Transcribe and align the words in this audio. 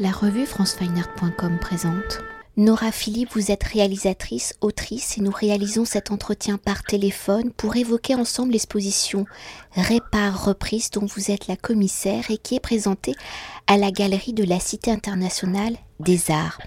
La 0.00 0.12
revue 0.12 0.46
francefineart.com 0.46 1.58
présente. 1.58 2.20
Nora 2.56 2.92
Philippe, 2.92 3.30
vous 3.32 3.50
êtes 3.50 3.64
réalisatrice, 3.64 4.54
autrice 4.60 5.18
et 5.18 5.20
nous 5.20 5.32
réalisons 5.32 5.84
cet 5.84 6.12
entretien 6.12 6.56
par 6.56 6.84
téléphone 6.84 7.50
pour 7.50 7.74
évoquer 7.74 8.14
ensemble 8.14 8.52
l'exposition 8.52 9.26
Répare 9.72 10.44
Reprise 10.44 10.90
dont 10.90 11.04
vous 11.04 11.32
êtes 11.32 11.48
la 11.48 11.56
commissaire 11.56 12.30
et 12.30 12.38
qui 12.38 12.54
est 12.54 12.60
présentée 12.60 13.16
à 13.66 13.76
la 13.76 13.90
galerie 13.90 14.34
de 14.34 14.44
la 14.44 14.60
Cité 14.60 14.92
internationale 14.92 15.76
des 16.00 16.30
arts. 16.30 16.58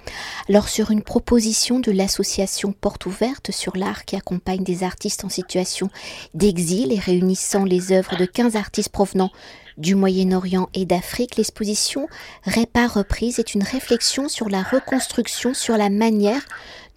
Alors 0.50 0.70
sur 0.70 0.92
une 0.92 1.04
proposition 1.04 1.80
de 1.80 1.92
l'association 1.92 2.74
Porte 2.74 3.06
ouverte 3.06 3.52
sur 3.52 3.78
l'art 3.78 4.06
qui 4.06 4.16
accompagne 4.16 4.64
des 4.64 4.84
artistes 4.84 5.24
en 5.24 5.30
situation 5.30 5.90
d'exil 6.34 6.92
et 6.92 7.00
réunissant 7.00 7.64
les 7.64 7.92
œuvres 7.92 8.18
de 8.18 8.26
15 8.26 8.56
artistes 8.56 8.92
provenant 8.92 9.32
du 9.78 9.96
Moyen-Orient 9.96 10.70
et 10.74 10.86
d'Afrique, 10.86 11.38
l'exposition 11.38 12.08
Répare 12.44 12.94
Reprise 12.94 13.40
est 13.40 13.56
une 13.56 13.64
réflexion 13.64 14.30
sur 14.30 14.50
la 14.50 14.64
reconstruction, 14.64 15.54
sur 15.54 15.78
la 15.78 15.90
manière 15.90 16.42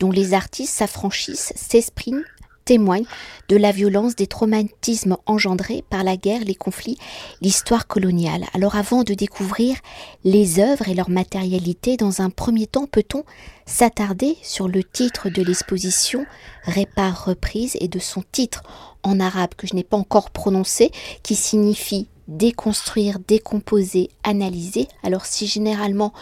dont 0.00 0.10
les 0.10 0.34
artistes 0.34 0.74
s'affranchissent, 0.74 1.52
s'expriment 1.54 2.24
témoignent 2.64 3.06
de 3.48 3.56
la 3.56 3.72
violence 3.72 4.16
des 4.16 4.26
traumatismes 4.26 5.16
engendrés 5.26 5.84
par 5.90 6.04
la 6.04 6.16
guerre, 6.16 6.44
les 6.44 6.54
conflits, 6.54 6.98
l'histoire 7.40 7.86
coloniale. 7.86 8.44
Alors 8.54 8.76
avant 8.76 9.02
de 9.02 9.14
découvrir 9.14 9.76
les 10.24 10.60
œuvres 10.60 10.88
et 10.88 10.94
leur 10.94 11.10
matérialité, 11.10 11.96
dans 11.96 12.20
un 12.20 12.30
premier 12.30 12.66
temps, 12.66 12.86
peut-on 12.86 13.24
s'attarder 13.66 14.36
sur 14.42 14.68
le 14.68 14.82
titre 14.82 15.28
de 15.28 15.42
l'exposition 15.42 16.26
Répare 16.64 17.26
reprise 17.26 17.76
et 17.80 17.88
de 17.88 17.98
son 17.98 18.22
titre 18.32 18.62
en 19.02 19.20
arabe 19.20 19.54
que 19.56 19.66
je 19.66 19.74
n'ai 19.74 19.84
pas 19.84 19.96
encore 19.96 20.30
prononcé, 20.30 20.90
qui 21.22 21.34
signifie 21.34 22.08
déconstruire, 22.28 23.18
décomposer, 23.26 24.10
analyser. 24.22 24.88
Alors 25.02 25.26
si 25.26 25.46
généralement 25.46 26.12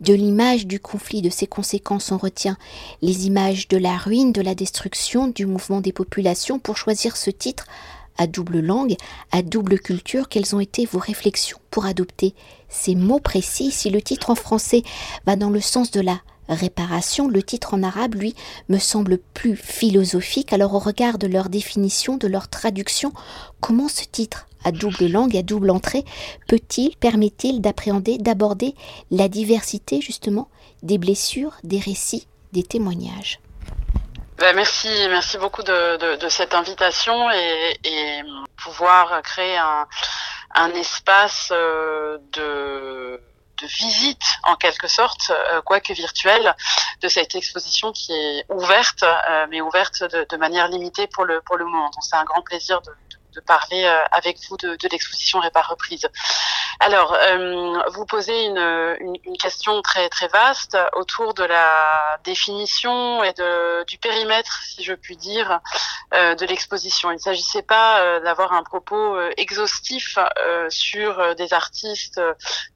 de 0.00 0.14
l'image 0.14 0.66
du 0.66 0.80
conflit, 0.80 1.22
de 1.22 1.30
ses 1.30 1.46
conséquences, 1.46 2.12
on 2.12 2.18
retient 2.18 2.56
les 3.02 3.26
images 3.26 3.68
de 3.68 3.76
la 3.76 3.96
ruine, 3.96 4.32
de 4.32 4.42
la 4.42 4.54
destruction, 4.54 5.28
du 5.28 5.46
mouvement 5.46 5.80
des 5.80 5.92
populations, 5.92 6.58
pour 6.58 6.76
choisir 6.76 7.16
ce 7.16 7.30
titre 7.30 7.66
à 8.18 8.26
double 8.26 8.60
langue, 8.60 8.96
à 9.32 9.42
double 9.42 9.78
culture, 9.78 10.28
quelles 10.28 10.54
ont 10.54 10.60
été 10.60 10.84
vos 10.84 10.98
réflexions 10.98 11.58
pour 11.70 11.86
adopter 11.86 12.34
ces 12.68 12.94
mots 12.94 13.20
précis? 13.20 13.70
Si 13.70 13.88
le 13.88 14.02
titre 14.02 14.30
en 14.30 14.34
français 14.34 14.82
va 15.26 15.36
dans 15.36 15.50
le 15.50 15.60
sens 15.60 15.90
de 15.90 16.00
la 16.00 16.20
réparation, 16.48 17.28
le 17.28 17.42
titre 17.42 17.74
en 17.74 17.82
arabe, 17.82 18.16
lui, 18.16 18.34
me 18.68 18.78
semble 18.78 19.18
plus 19.18 19.56
philosophique. 19.56 20.52
Alors 20.52 20.74
au 20.74 20.78
regard 20.78 21.16
de 21.16 21.28
leur 21.28 21.48
définition, 21.48 22.16
de 22.16 22.26
leur 22.26 22.48
traduction, 22.48 23.12
comment 23.60 23.88
ce 23.88 24.04
titre 24.04 24.48
à 24.64 24.72
double 24.72 25.06
langue, 25.06 25.36
à 25.36 25.42
double 25.42 25.70
entrée, 25.70 26.04
peut-il, 26.48 26.96
permet-il 26.96 27.60
d'appréhender, 27.60 28.18
d'aborder 28.18 28.74
la 29.10 29.28
diversité 29.28 30.00
justement 30.00 30.48
des 30.82 30.98
blessures, 30.98 31.56
des 31.64 31.78
récits, 31.78 32.26
des 32.52 32.62
témoignages? 32.62 33.40
Ben, 34.40 34.56
merci, 34.56 34.88
merci 35.10 35.36
beaucoup 35.36 35.62
de, 35.62 36.28
cette 36.30 36.54
invitation 36.54 37.30
et, 37.30 38.22
pouvoir 38.56 39.20
créer 39.22 39.58
un, 39.58 40.74
espace 40.74 41.50
euh, 41.52 42.16
de, 42.32 43.20
visite 43.62 44.22
en 44.44 44.56
quelque 44.56 44.88
sorte, 44.88 45.30
euh, 45.30 45.60
quoique 45.60 45.92
virtuelle, 45.92 46.54
de 47.02 47.08
cette 47.08 47.34
exposition 47.34 47.92
qui 47.92 48.12
est 48.12 48.46
ouverte, 48.48 49.02
euh, 49.02 49.46
mais 49.50 49.60
ouverte 49.60 50.04
de, 50.04 50.26
de, 50.28 50.36
manière 50.38 50.68
limitée 50.68 51.06
pour 51.06 51.26
le 51.26 51.42
pour 51.42 51.58
le 51.58 51.66
moment. 51.66 51.90
Donc 51.90 52.02
c'est 52.02 52.16
un 52.16 52.24
grand 52.24 52.40
plaisir 52.40 52.80
de, 52.80 52.90
de 53.34 53.40
parler 53.40 53.84
euh, 53.84 53.98
avec 54.12 54.38
vous 54.48 54.56
de, 54.56 54.76
de 54.76 54.88
l'exposition 54.90 55.40
Répar 55.40 55.68
Reprise. 55.68 56.06
Alors, 56.80 57.14
euh, 57.14 57.78
vous 57.92 58.06
posez 58.06 58.44
une, 58.44 58.58
une, 59.00 59.16
une, 59.24 59.36
question 59.36 59.82
très 59.82 60.08
très 60.08 60.28
vaste 60.28 60.76
autour 60.94 61.34
de 61.34 61.44
la 61.44 62.18
définition 62.24 63.22
et 63.22 63.32
de, 63.34 63.84
du 63.84 63.98
périmètre, 63.98 64.62
si 64.64 64.82
je 64.82 64.94
puis 64.94 65.16
dire, 65.16 65.60
euh, 66.14 66.34
de 66.34 66.46
l'exposition. 66.46 67.10
Il 67.10 67.16
ne 67.16 67.20
s'agissait 67.20 67.62
pas 67.62 68.20
d'avoir 68.20 68.52
un 68.52 68.62
propos 68.62 69.20
exhaustif 69.36 70.18
sur 70.68 71.34
des 71.34 71.52
artistes, 71.52 72.20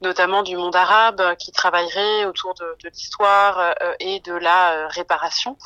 notamment 0.01 0.43
du 0.43 0.55
monde 0.55 0.75
arabe, 0.75 1.35
qui 1.37 1.51
travailleraient 1.51 2.25
autour 2.25 2.53
de, 2.55 2.75
de 2.83 2.89
l'histoire 2.89 3.73
et 3.99 4.19
de 4.19 4.33
la 4.33 4.87
réparation, 4.89 5.57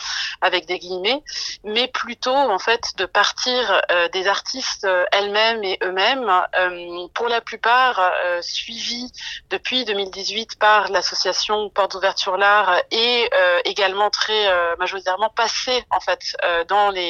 avec 0.42 0.66
des 0.66 0.80
guillemets, 0.80 1.24
mais 1.64 1.88
plutôt 1.88 2.36
en 2.36 2.60
fait 2.60 2.84
de 2.98 3.06
partir 3.06 3.82
des 4.14 4.28
artistes 4.28 4.79
euh, 4.84 5.06
elles-mêmes 5.12 5.64
et 5.64 5.78
eux-mêmes, 5.84 6.30
euh, 6.58 7.08
pour 7.14 7.28
la 7.28 7.42
plupart 7.42 8.00
euh, 8.00 8.42
suivis 8.42 9.12
depuis 9.50 9.86
2018 9.86 10.58
par 10.58 10.90
l'association 10.90 11.70
Porte 11.70 11.94
d'ouverture 11.94 12.38
l'art 12.38 12.82
et 12.92 13.30
également 13.66 14.10
très 14.10 14.76
majoritairement 14.78 15.30
passés 15.30 15.84
en 15.90 16.00
fait 16.00 16.20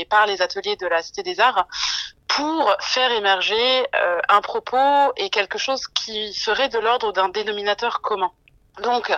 par 0.09 0.25
les 0.25 0.41
ateliers 0.41 0.75
de 0.75 0.88
la 0.88 1.02
Cité 1.02 1.24
des 1.24 1.40
Arts 1.40 1.68
pour 2.28 2.75
faire 2.79 3.12
émerger 3.12 3.85
un 4.29 4.41
propos 4.41 5.13
et 5.18 5.29
quelque 5.29 5.58
chose 5.58 5.85
qui 5.88 6.34
serait 6.34 6.69
de 6.69 6.79
l'ordre 6.79 7.12
d'un 7.12 7.29
dénominateur 7.29 8.02
commun. 8.02 8.31
Donc, 8.81 9.12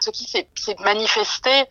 ce 0.00 0.10
qui 0.10 0.24
s'est 0.24 0.48
manifesté 0.80 1.64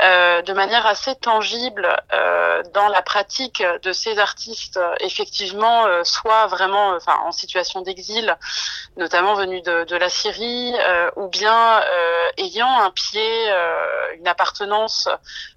euh, 0.00 0.42
de 0.42 0.52
manière 0.52 0.86
assez 0.86 1.14
tangible 1.16 2.02
euh, 2.12 2.62
dans 2.72 2.88
la 2.88 3.02
pratique 3.02 3.62
de 3.82 3.92
ces 3.92 4.18
artistes, 4.18 4.80
effectivement, 5.00 5.86
euh, 5.86 6.02
soit 6.04 6.46
vraiment, 6.46 6.98
en 7.06 7.32
situation 7.32 7.82
d'exil, 7.82 8.36
notamment 8.96 9.34
venus 9.34 9.62
de, 9.62 9.96
la 9.96 10.08
Syrie, 10.08 10.74
ou 11.16 11.28
bien 11.28 11.82
ayant 12.38 12.80
un 12.80 12.90
pied, 12.90 13.50
une 14.18 14.26
appartenance, 14.26 15.08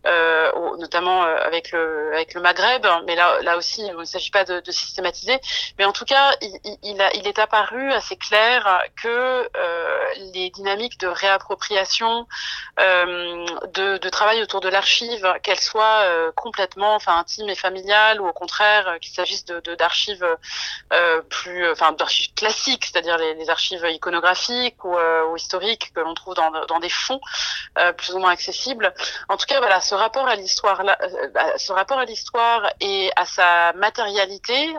notamment 0.04 1.24
avec 1.24 1.72
le 1.72 2.42
Maghreb. 2.42 2.86
Mais 3.08 3.16
là, 3.16 3.58
aussi, 3.58 3.86
il 3.86 3.96
ne 3.96 4.04
s'agit 4.06 4.32
pas 4.32 4.44
de, 4.44 4.72
systématiser. 4.72 5.40
Mais 5.78 5.86
en 5.86 5.92
tout 5.92 6.06
cas, 6.06 6.32
il, 6.42 7.28
est 7.28 7.40
apparu 7.40 7.92
assez 7.94 8.18
clair 8.18 8.84
que 9.02 9.50
les 10.34 10.50
dynamiques 10.50 11.00
de 11.00 11.08
réappropriation 11.36 11.56
appropriation 11.56 12.28
euh, 12.80 13.46
de, 13.74 14.10
travail 14.10 14.42
autour 14.42 14.62
de 14.62 14.70
l'archive, 14.70 15.26
qu'elle 15.44 15.60
soit 15.60 16.04
euh, 16.04 16.32
complètement, 16.36 16.96
enfin 16.96 17.18
intime 17.18 17.50
et 17.50 17.56
familiale, 17.56 18.22
ou 18.22 18.28
au 18.28 18.34
contraire 18.34 18.88
euh, 18.88 18.98
qu'il 19.00 19.14
s'agisse 19.14 19.46
de 19.46 19.76
d'archives 19.76 20.26
plus, 21.30 21.70
enfin 21.72 21.92
d'archives 21.94 22.34
classiques, 22.34 22.86
c'est-à-dire 22.86 23.18
les, 23.18 23.50
archives 23.50 23.86
iconographiques 23.90 24.84
ou, 24.84 24.96
historiques 25.36 25.92
que 25.94 26.00
l'on 26.00 26.14
trouve 26.14 26.36
dans, 26.36 26.52
dans 26.66 26.80
des 26.80 26.90
fonds 26.90 27.20
plus 27.98 28.14
ou 28.14 28.20
moins 28.20 28.32
accessibles. 28.32 28.94
En 29.30 29.38
tout 29.38 29.46
cas, 29.46 29.60
voilà, 29.60 29.82
ce 29.82 29.96
rapport 29.96 30.28
à 30.28 30.36
l'histoire, 30.36 30.82
ce 31.58 31.72
rapport 31.74 32.00
à 32.00 32.06
l'histoire 32.06 32.70
et 32.80 33.12
à 33.16 33.26
sa 33.26 33.74
matérialité, 33.74 34.74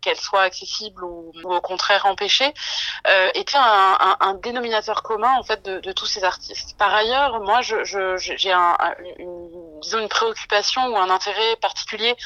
qu'elle 0.00 0.18
soit 0.18 0.42
accessible 0.42 1.04
ou, 1.04 1.32
au 1.44 1.60
contraire 1.60 2.06
empêchée, 2.06 2.52
était 3.34 3.58
un, 3.58 3.96
un, 4.00 4.16
un 4.20 4.34
dénominateur 4.34 5.02
commun 5.02 5.32
en 5.38 5.42
fait 5.42 5.59
de, 5.64 5.92
tous 5.92 6.06
ces 6.06 6.24
artistes. 6.24 6.76
Par 6.78 6.94
ailleurs, 6.94 7.40
moi, 7.40 7.60
j'ai 7.62 8.52
une, 9.18 10.08
préoccupation 10.08 10.86
ou 10.88 10.96
un 10.96 11.10
intérêt 11.10 11.56
particulier 11.56 12.16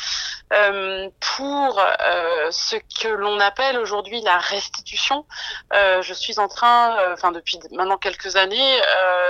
euh, 0.53 1.09
pour 1.37 1.79
euh, 1.79 2.49
ce 2.51 2.77
que 3.01 3.09
l'on 3.09 3.41
appelle 3.41 3.79
aujourd'hui 3.79 4.21
la 4.21 4.39
restitution. 4.39 5.27
Euh, 5.73 6.03
je 6.03 6.15
suis 6.15 6.39
en 6.39 6.49
train, 6.49 6.97
enfin 7.13 7.33
depuis 7.33 7.59
maintenant 7.73 7.97
quelques 7.97 8.37
années, 8.37 8.81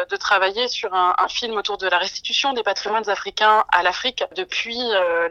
de 0.09 0.17
travailler 0.17 0.69
sur 0.69 0.93
un, 0.95 1.15
film 1.29 1.57
autour 1.57 1.79
de 1.79 1.89
la 1.89 1.99
restitution 1.99 2.53
des 2.53 2.63
patrimoines 2.63 3.09
africains 3.09 3.65
à 3.73 3.83
l'Afrique 3.83 4.25
depuis 4.37 4.79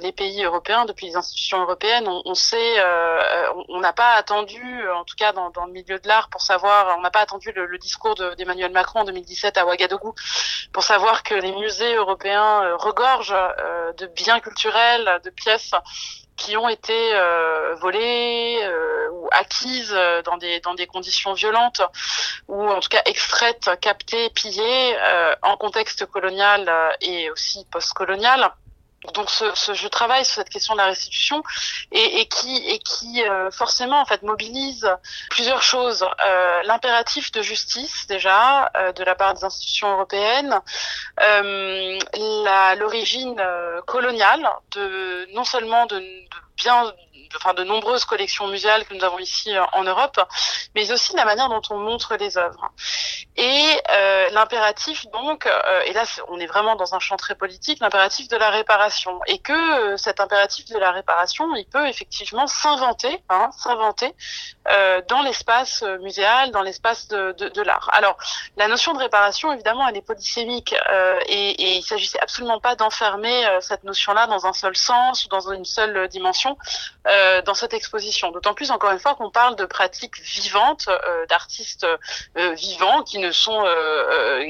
les 0.01 0.11
pays 0.11 0.43
européens, 0.43 0.85
depuis 0.85 1.07
les 1.07 1.15
institutions 1.15 1.61
européennes. 1.61 2.07
On, 2.07 2.21
on 2.25 2.33
sait, 2.33 2.83
on 3.69 3.79
n'a 3.79 3.93
pas 3.93 4.13
attendu, 4.13 4.63
en 4.89 5.03
tout 5.03 5.15
cas 5.15 5.31
dans, 5.33 5.51
le 5.65 5.71
milieu 5.71 5.99
de 5.99 6.07
l'art, 6.07 6.29
pour 6.29 6.41
savoir, 6.41 6.97
on 6.97 7.01
n'a 7.01 7.11
pas 7.11 7.21
attendu 7.21 7.51
le 7.53 7.77
discours 7.77 8.15
d'Emmanuel 8.37 8.62
Macron 8.71 9.01
en 9.01 9.05
2017 9.05 9.57
à 9.57 9.65
Ouagadougou 9.65 10.15
pour 10.71 10.83
savoir 10.83 11.23
que 11.23 11.35
les 11.35 11.51
musées 11.51 11.95
européens 11.95 12.63
euh, 12.63 12.75
regorgent 12.77 13.33
euh, 13.33 13.93
de 13.93 14.07
biens 14.07 14.39
culturels, 14.39 15.19
de 15.23 15.29
pièces 15.29 15.71
qui 16.35 16.57
ont 16.57 16.67
été 16.67 17.13
euh, 17.13 17.75
volées 17.75 18.59
ou 19.11 19.29
acquises 19.31 19.95
dans 20.25 20.37
des 20.73 20.87
conditions 20.87 21.33
violentes 21.33 21.81
ou 22.47 22.69
en 22.69 22.79
tout 22.79 22.89
cas 22.89 23.03
extraites, 23.05 23.69
captées, 23.79 24.29
pillées 24.31 24.97
en 25.43 25.55
contexte 25.57 26.07
colonial 26.07 26.71
et 27.01 27.29
aussi 27.29 27.65
post-colonial 27.71 28.51
donc 29.13 29.29
ce, 29.29 29.45
ce, 29.55 29.73
je 29.73 29.87
travaille 29.87 30.23
sur 30.25 30.35
cette 30.35 30.49
question 30.49 30.73
de 30.73 30.79
la 30.79 30.85
restitution 30.85 31.43
et, 31.91 32.21
et 32.21 32.25
qui 32.25 32.55
et 32.67 32.79
qui 32.79 33.23
euh, 33.23 33.51
forcément 33.51 34.01
en 34.01 34.05
fait 34.05 34.23
mobilise 34.23 34.89
plusieurs 35.29 35.61
choses. 35.61 36.05
Euh, 36.25 36.63
l'impératif 36.63 37.31
de 37.31 37.41
justice 37.41 38.07
déjà 38.07 38.71
euh, 38.77 38.91
de 38.93 39.03
la 39.03 39.15
part 39.15 39.33
des 39.33 39.43
institutions 39.43 39.91
européennes. 39.91 40.59
Euh, 41.21 41.99
l'origine 42.77 43.39
euh, 43.39 43.81
coloniale 43.81 44.47
de 44.71 45.27
non 45.33 45.43
seulement 45.43 45.85
de, 45.85 45.99
de 45.99 46.25
bien 46.57 46.93
de 47.55 47.63
nombreuses 47.63 48.05
collections 48.05 48.47
muséales 48.47 48.85
que 48.85 48.93
nous 48.93 49.03
avons 49.03 49.19
ici 49.19 49.55
euh, 49.55 49.63
en 49.73 49.83
Europe, 49.83 50.19
mais 50.75 50.91
aussi 50.91 51.15
la 51.15 51.25
manière 51.25 51.49
dont 51.49 51.61
on 51.71 51.77
montre 51.77 52.15
les 52.15 52.37
œuvres. 52.37 52.71
Et 53.35 53.65
euh, 53.89 54.29
l'impératif 54.29 55.05
donc, 55.11 55.47
euh, 55.47 55.81
et 55.85 55.93
là 55.93 56.03
on 56.27 56.39
est 56.39 56.45
vraiment 56.45 56.75
dans 56.75 56.93
un 56.93 56.99
champ 56.99 57.17
très 57.17 57.35
politique, 57.35 57.79
l'impératif 57.79 58.27
de 58.27 58.37
la 58.37 58.51
réparation, 58.51 59.19
et 59.25 59.39
que 59.39 59.97
cet 59.97 60.19
impératif 60.19 60.65
de 60.69 60.77
la 60.77 60.91
réparation, 60.91 61.53
il 61.55 61.65
peut 61.65 61.87
effectivement 61.87 62.45
s'inventer, 62.47 63.23
hein, 63.29 63.49
s'inventer 63.57 64.13
dans 65.09 65.21
l'espace 65.23 65.83
muséal, 66.01 66.51
dans 66.51 66.61
l'espace 66.61 67.07
de 67.07 67.61
l'art. 67.61 67.89
Alors 67.91 68.17
la 68.55 68.67
notion 68.67 68.93
de 68.93 68.99
réparation, 68.99 69.51
évidemment, 69.51 69.87
elle 69.87 69.97
est 69.97 70.01
polysémique, 70.01 70.75
et, 71.27 71.49
et 71.49 71.77
il 71.77 71.83
s'agissait 71.83 72.19
absolument 72.19 72.59
pas 72.59 72.75
d'enfermer 72.75 73.45
cette 73.61 73.83
notion-là 73.83 74.27
dans 74.27 74.45
un 74.45 74.53
seul 74.53 74.75
sens 74.75 75.25
ou 75.25 75.29
dans 75.29 75.51
une 75.51 75.65
seule 75.65 76.07
dimension. 76.07 76.42
Euh, 77.05 77.41
dans 77.41 77.53
cette 77.53 77.73
exposition. 77.73 78.31
D'autant 78.31 78.53
plus, 78.53 78.71
encore 78.71 78.91
une 78.91 78.99
fois, 78.99 79.15
qu'on 79.15 79.29
parle 79.29 79.57
de 79.57 79.65
pratiques 79.65 80.21
vivantes, 80.21 80.87
euh, 80.87 81.25
d'artistes 81.25 81.85
euh, 82.37 82.53
vivants 82.53 83.03
qui 83.03 83.19
ne 83.19 83.31
sont 83.31 83.61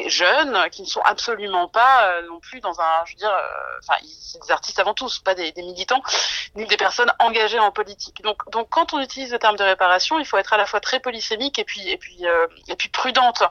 jeunes, 0.08 0.70
qui 0.72 0.84
ne 0.84 0.88
sont 0.88 1.02
absolument 1.02 1.68
pas 1.68 2.22
non 2.30 2.40
plus 2.40 2.60
dans 2.60 2.80
un, 2.80 3.06
je 3.06 3.14
veux 3.14 3.18
dire, 3.18 3.34
enfin, 3.80 4.00
des 4.04 4.52
artistes 4.52 4.78
avant 4.78 4.94
tout, 4.94 5.10
pas 5.24 5.34
des, 5.34 5.52
militants, 5.58 6.04
ni 6.56 6.66
des 6.66 6.78
personnes 6.78 7.12
engagées 7.20 7.60
en 7.60 7.72
politique. 7.72 8.22
Donc, 8.22 8.48
donc, 8.52 8.70
quand 8.70 8.94
on 8.94 9.00
utilise 9.00 9.32
le 9.32 9.40
terme 9.40 9.56
de 9.56 9.64
réparation, 9.64 10.20
il 10.20 10.26
faut 10.26 10.38
être 10.38 10.54
à 10.54 10.58
la 10.58 10.66
fois 10.66 10.80
très 10.80 11.00
polysémique 11.00 11.58
et 11.58 11.64
puis, 11.64 11.90
et 11.90 11.98
puis, 11.98 12.24
et 12.68 12.76
puis 12.76 12.90
prudente. 12.90 13.44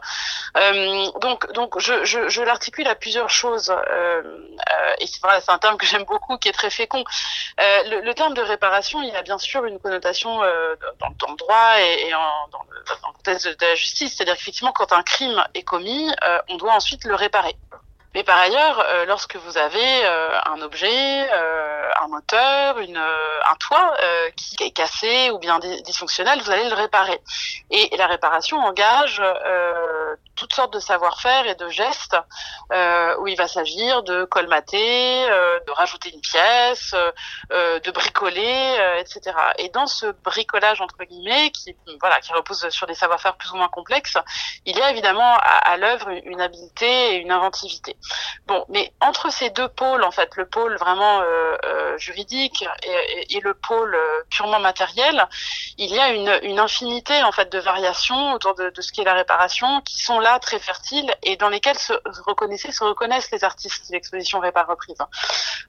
donc, 1.21 1.53
donc, 1.53 1.79
je, 1.81 2.43
l'articule 2.43 2.87
à 2.87 2.95
plusieurs 2.95 3.31
choses. 3.31 3.75
et 5.01 5.07
c'est 5.07 5.21
vrai, 5.23 5.41
c'est 5.41 5.51
un 5.51 5.59
terme 5.59 5.77
que 5.77 5.87
j'aime 5.87 6.05
beaucoup, 6.05 6.39
qui 6.39 6.49
est 6.49 6.53
très 6.53 6.71
fécond. 6.71 7.05
Le 7.59 8.13
terme 8.13 8.32
de 8.33 8.43
réparation, 8.43 9.03
il 9.03 9.15
a 9.17 9.23
bien 9.23 9.39
sûr 9.39 9.65
une 9.65 9.79
connotation 9.79 10.43
euh, 10.43 10.75
dans, 10.99 11.09
le 11.29 11.37
droit 11.37 11.79
et, 11.79 12.11
dans, 12.51 12.63
le, 12.71 13.13
contexte 13.15 13.49
de, 13.49 13.67
la 13.67 13.75
justice. 13.75 14.15
C'est-à-dire 14.15 14.37
qu'effectivement, 14.37 14.73
quand 14.73 14.93
un 14.93 15.03
crime 15.03 15.43
est 15.55 15.63
commis, 15.63 16.11
euh, 16.25 16.39
on 16.49 16.57
doit 16.57 16.75
ensuite 16.75 17.05
le 17.05 17.15
réparer. 17.15 17.57
Mais 18.15 18.25
par 18.25 18.39
ailleurs, 18.39 18.79
euh, 18.81 19.07
lorsque 19.07 19.37
vous 19.37 19.57
avez 19.57 20.05
un 20.05 20.61
objet, 20.61 21.31
un 21.31 22.09
moteur, 22.09 22.77
un 22.79 23.55
toit 23.59 23.97
qui 24.37 24.57
est 24.63 24.71
cassé 24.71 25.31
ou 25.31 25.39
bien 25.39 25.59
dysfonctionnel, 25.59 26.41
vous 26.43 26.51
allez 26.51 26.69
le 26.69 26.75
réparer. 26.75 27.21
Et, 27.71 27.97
la 27.97 28.07
réparation 28.07 28.59
engage 28.59 29.23
toutes 30.37 30.55
sortes 30.55 30.73
de 30.73 30.81
savoir-faire 30.81 31.47
et 31.47 31.55
de 31.55 31.69
gestes 31.69 32.17
euh, 32.73 33.17
où 33.19 33.27
il 33.27 33.37
va 33.37 33.49
s'agir 33.49 34.03
de 34.03 34.25
colmater, 34.25 35.31
euh, 35.31 35.61
de 35.67 35.73
rajouter 35.73 36.11
une 36.13 36.21
pièce, 36.21 36.95
euh, 37.53 37.81
de 37.81 37.91
bricoler, 37.91 38.97
etc. 38.99 39.37
Et 39.59 39.69
dans 39.69 39.87
ce 39.87 40.07
bricolage 40.25 40.81
entre 40.81 41.05
guillemets, 41.05 41.51
qui 41.51 41.77
voilà, 42.01 42.21
qui 42.21 42.33
repose 42.33 42.69
sur 42.71 42.87
des 42.87 42.95
savoir-faire 42.95 43.37
plus 43.37 43.51
ou 43.53 43.57
moins 43.57 43.69
complexes, 43.69 44.19
il 44.65 44.77
y 44.77 44.81
a 44.81 44.91
évidemment 44.91 45.37
à, 45.37 45.77
l'œuvre 45.77 46.09
une, 46.25 46.41
habileté 46.41 47.15
et 47.15 47.17
une 47.17 47.31
inventivité. 47.31 47.97
Bon, 48.47 48.65
mais 48.69 48.93
entre 49.01 49.31
ces 49.31 49.51
deux 49.51 49.69
pôles, 49.69 50.05
en 50.05 50.11
fait, 50.11 50.37
le 50.37 50.47
pôle 50.47 50.77
vraiment 50.77 51.23
juridique 51.97 52.65
et, 53.29 53.41
le 53.41 53.55
pôle 53.55 53.99
purement 54.31 54.61
matériel, 54.61 55.27
il 55.79 55.93
y 55.93 55.99
a 55.99 56.11
une, 56.11 56.39
une 56.43 56.61
infinité 56.61 57.23
en 57.25 57.33
fait 57.33 57.51
de 57.51 57.59
variations 57.59 58.33
autour 58.33 58.55
de, 58.55 58.71
de 58.71 58.81
ce 58.81 58.93
qu'est 58.93 59.05
la 59.05 59.15
réparation 59.15 59.81
qui 59.81 60.01
sont 60.03 60.21
là 60.23 60.39
très 60.39 60.59
fertiles 60.59 61.13
et 61.23 61.37
dans 61.37 61.49
lesquels 61.49 61.79
se 61.79 61.93
reconnaissaient, 62.27 62.73
se 62.73 62.85
reconnaissent 62.85 63.31
les 63.31 63.45
artistes 63.45 63.89
de 63.89 63.95
l'exposition 63.95 64.41
Répar 64.41 64.67
Reprise. 64.67 64.97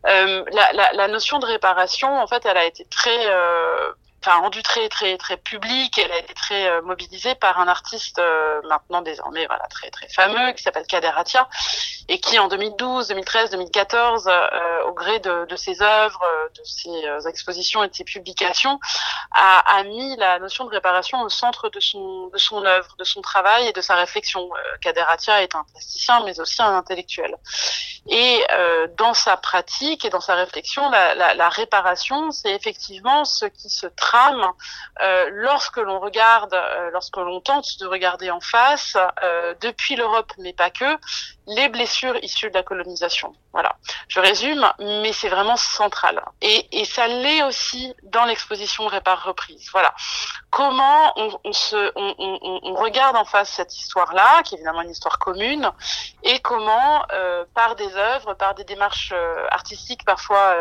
Euh, 0.08 0.44
la, 0.52 0.74
la, 0.74 0.94
la, 0.94 1.08
notion 1.08 1.40
de 1.40 1.46
réparation, 1.46 2.10
en 2.18 2.28
fait, 2.28 2.46
elle 2.46 2.58
a 2.58 2.66
été 2.66 2.86
très 2.86 3.28
euh, 3.28 3.92
enfin 4.26 4.40
rendu 4.40 4.64
très 4.64 4.88
très 4.90 5.18
très 5.18 5.38
public. 5.38 5.98
Elle 5.98 6.12
a 6.12 6.18
été 6.18 6.34
très 6.34 6.68
euh, 6.68 6.82
mobilisée 6.82 7.36
par 7.36 7.60
un 7.60 7.68
artiste 7.68 8.20
euh, 8.20 8.62
maintenant 8.70 9.02
désormais 9.02 9.46
voilà 9.48 9.66
très 9.68 9.90
très 9.90 10.08
fameux 10.08 10.54
qui 10.54 10.64
s'appelle 10.64 10.86
Kader 10.88 11.12
Atia 11.16 11.50
et 12.08 12.20
qui 12.20 12.38
en 12.40 12.48
2012, 12.48 13.08
2013, 13.08 13.52
2014, 13.52 14.30
au 14.88 14.94
gré 14.94 15.20
de, 15.20 15.56
ses 15.56 15.82
œuvres, 15.82 16.22
euh, 16.24 16.50
de 16.50 16.64
ses 16.66 17.30
expositions 17.30 17.82
et 17.84 17.88
de 17.88 17.96
ses 17.96 18.04
publications, 18.04 18.78
a, 19.32 19.84
mis 19.84 20.16
la 20.18 20.40
notion 20.40 20.66
de 20.66 20.70
réparation 20.70 21.22
au 21.22 21.30
centre 21.30 21.70
de 21.70 21.80
son 21.80 22.28
de 22.28 22.38
son 22.38 22.64
œuvre, 22.66 22.96
de 22.98 23.04
son 23.04 23.22
travail 23.22 23.68
et 23.68 23.74
de 23.74 23.82
sa 23.82 23.96
réflexion. 23.96 24.50
Kader 24.82 25.06
Atia 25.08 25.44
est 25.44 25.56
un 25.56 25.64
plasticien 25.72 26.24
mais 26.26 26.40
aussi 26.40 26.62
un 26.62 26.76
intellectuel. 26.76 27.36
Et 28.10 28.44
dans 28.98 29.14
sa 29.14 29.38
pratique 29.38 30.06
et 30.06 30.10
dans 30.10 30.22
sa 30.22 30.36
réflexion, 30.36 30.90
la, 30.90 31.34
la, 31.34 31.50
réparation, 31.50 32.32
c'est 32.32 32.52
effectivement 32.52 33.24
ce 33.24 33.46
qui 33.46 33.70
se 33.70 33.88
euh, 35.02 35.30
lorsque 35.32 35.78
l'on 35.78 36.00
regarde, 36.00 36.54
euh, 36.54 36.92
lorsque 36.92 37.18
l'on 37.18 37.42
tente 37.42 37.80
de 37.80 37.88
regarder 37.88 38.30
en 38.30 38.40
face, 38.40 38.96
euh, 39.24 39.54
depuis 39.62 39.96
l'Europe, 39.96 40.32
mais 40.38 40.54
pas 40.54 40.70
que, 40.70 40.98
les 41.48 41.68
blessures 41.68 42.16
issues 42.24 42.50
de 42.50 42.54
la 42.54 42.64
colonisation. 42.64 43.34
Voilà. 43.52 43.76
Je 44.08 44.20
résume, 44.20 44.66
mais 44.80 45.12
c'est 45.12 45.30
vraiment 45.30 45.58
central. 45.58 46.24
Et, 46.42 46.86
ça 46.86 47.08
l'est 47.08 47.44
aussi 47.44 47.94
dans 48.04 48.26
l'exposition 48.26 48.88
Répare 48.88 49.24
Reprise. 49.24 49.70
Voilà. 49.72 49.94
Comment 50.52 51.14
on, 51.18 52.76
regarde 52.76 53.16
en 53.16 53.26
face 53.26 53.50
cette 53.50 53.76
histoire-là, 53.76 54.44
qui 54.44 54.54
est 54.54 54.58
évidemment 54.58 54.82
une 54.82 54.92
histoire 54.92 55.20
commune, 55.20 55.70
et 56.24 56.40
comment, 56.40 57.06
par 57.54 57.76
des 57.76 57.94
œuvres, 57.96 58.36
par 58.36 58.56
des 58.56 58.64
démarches 58.64 59.14
artistiques 59.52 60.06
parfois, 60.06 60.56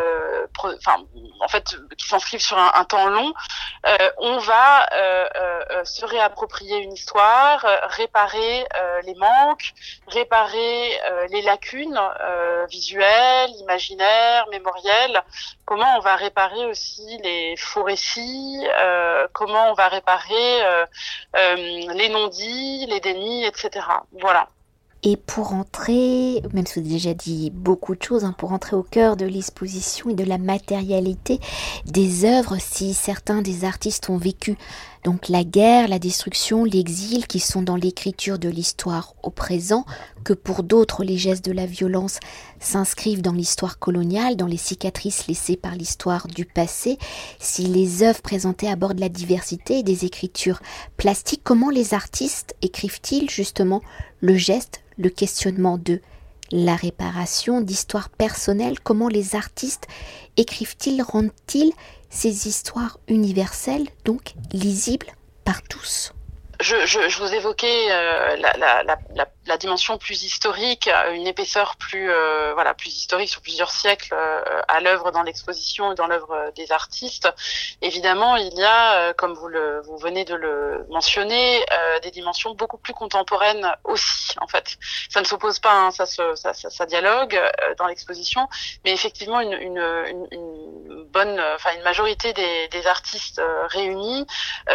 enfin, 0.58 0.96
en 1.40 1.48
fait, 1.48 1.76
qui 1.96 2.08
s'inscrivent 2.08 2.42
sur 2.42 2.58
un, 2.58 2.84
temps 2.84 3.06
long, 3.06 3.32
euh, 3.86 4.10
on 4.18 4.38
va 4.38 4.86
euh, 4.92 5.84
se 5.84 6.04
réapproprier 6.04 6.78
une 6.78 6.92
histoire, 6.92 7.64
réparer 7.90 8.66
les 9.04 9.14
manques, 9.14 9.72
réparer 10.08 11.00
euh, 11.10 11.26
les 11.28 11.42
lacunes 11.42 11.98
euh, 12.20 12.66
visuelles, 12.66 13.50
imaginaires, 13.60 14.46
mémorielles, 14.50 15.22
comment 15.64 15.96
on 15.96 16.00
va 16.00 16.16
réparer 16.16 16.66
aussi 16.66 17.18
les 17.22 17.56
faux 17.56 17.82
récits, 17.82 18.66
euh, 18.78 19.26
comment 19.32 19.70
on 19.70 19.74
va 19.74 19.88
réparer 19.88 20.62
les 21.34 22.08
non-dits, 22.08 22.86
les 22.86 23.00
dénis, 23.00 23.44
etc. 23.44 23.86
Voilà. 24.20 24.48
Et 25.04 25.16
pour 25.16 25.52
entrer, 25.52 26.42
même 26.52 26.64
si 26.64 26.74
vous 26.74 26.86
avez 26.86 26.94
déjà 26.94 27.12
dit 27.12 27.50
beaucoup 27.50 27.96
de 27.96 28.02
choses, 28.02 28.22
hein, 28.22 28.34
pour 28.38 28.52
entrer 28.52 28.76
au 28.76 28.84
cœur 28.84 29.16
de 29.16 29.26
l'exposition 29.26 30.10
et 30.10 30.14
de 30.14 30.22
la 30.22 30.38
matérialité 30.38 31.40
des 31.86 32.24
œuvres, 32.24 32.56
si 32.60 32.94
certains 32.94 33.42
des 33.42 33.64
artistes 33.64 34.10
ont 34.10 34.16
vécu 34.16 34.56
donc 35.04 35.28
la 35.28 35.42
guerre, 35.42 35.88
la 35.88 35.98
destruction, 35.98 36.64
l'exil 36.64 37.26
qui 37.26 37.40
sont 37.40 37.62
dans 37.62 37.76
l'écriture 37.76 38.38
de 38.38 38.48
l'histoire 38.48 39.14
au 39.22 39.30
présent, 39.30 39.84
que 40.22 40.32
pour 40.32 40.62
d'autres 40.62 41.02
les 41.02 41.18
gestes 41.18 41.44
de 41.44 41.52
la 41.52 41.66
violence 41.66 42.20
s'inscrivent 42.60 43.22
dans 43.22 43.32
l'histoire 43.32 43.80
coloniale, 43.80 44.36
dans 44.36 44.46
les 44.46 44.56
cicatrices 44.56 45.26
laissées 45.26 45.56
par 45.56 45.74
l'histoire 45.74 46.28
du 46.28 46.44
passé, 46.44 46.98
si 47.40 47.66
les 47.66 48.04
œuvres 48.04 48.22
présentées 48.22 48.70
abordent 48.70 49.00
la 49.00 49.08
diversité 49.08 49.82
des 49.82 50.04
écritures 50.04 50.60
plastiques, 50.96 51.42
comment 51.42 51.70
les 51.70 51.94
artistes 51.94 52.54
écrivent-ils 52.62 53.28
justement 53.28 53.82
le 54.20 54.36
geste, 54.36 54.82
le 54.98 55.08
questionnement 55.08 55.78
de 55.78 56.00
la 56.52 56.76
réparation, 56.76 57.60
d'histoires 57.60 58.10
personnelles, 58.10 58.78
comment 58.78 59.08
les 59.08 59.34
artistes 59.34 59.88
écrivent-ils, 60.36 61.02
rendent-ils 61.02 61.72
ces 62.12 62.46
histoires 62.46 62.98
universelles, 63.08 63.88
donc 64.04 64.34
lisibles 64.52 65.08
par 65.44 65.62
tous. 65.62 66.12
Je, 66.60 67.18
vous 67.18 67.34
évoquais 67.34 67.90
euh, 67.90 68.36
la, 68.36 69.26
dimension 69.58 69.98
plus 69.98 70.22
historique, 70.22 70.88
une 71.12 71.26
épaisseur 71.26 71.76
plus 71.76 72.10
euh, 72.10 72.52
voilà 72.54 72.74
plus 72.74 72.90
historique 72.90 73.28
sur 73.28 73.42
plusieurs 73.42 73.70
siècles 73.70 74.14
euh, 74.14 74.62
à 74.68 74.80
l'œuvre 74.80 75.10
dans 75.10 75.22
l'exposition 75.22 75.92
et 75.92 75.94
dans 75.94 76.06
l'œuvre 76.06 76.52
des 76.56 76.72
artistes. 76.72 77.28
Évidemment, 77.80 78.36
il 78.36 78.54
y 78.54 78.64
a, 78.64 79.12
comme 79.14 79.34
vous 79.34 79.98
venez 79.98 80.24
de 80.24 80.34
le 80.34 80.86
mentionner, 80.90 81.64
des 82.02 82.10
dimensions 82.10 82.54
beaucoup 82.54 82.78
plus 82.78 82.94
contemporaines 82.94 83.68
aussi. 83.84 84.34
En 84.40 84.46
fait, 84.46 84.78
ça 85.08 85.20
ne 85.20 85.26
s'oppose 85.26 85.58
pas, 85.58 85.72
hein, 85.72 85.90
ça, 85.90 86.86
dialogue 86.86 87.38
dans 87.78 87.86
l'exposition, 87.86 88.48
mais 88.84 88.92
effectivement 88.92 89.40
une, 89.40 91.06
bonne, 91.10 91.40
enfin 91.54 91.70
une 91.76 91.82
majorité 91.82 92.32
des, 92.32 92.68
des 92.68 92.86
artistes 92.86 93.40
réunis 93.68 94.26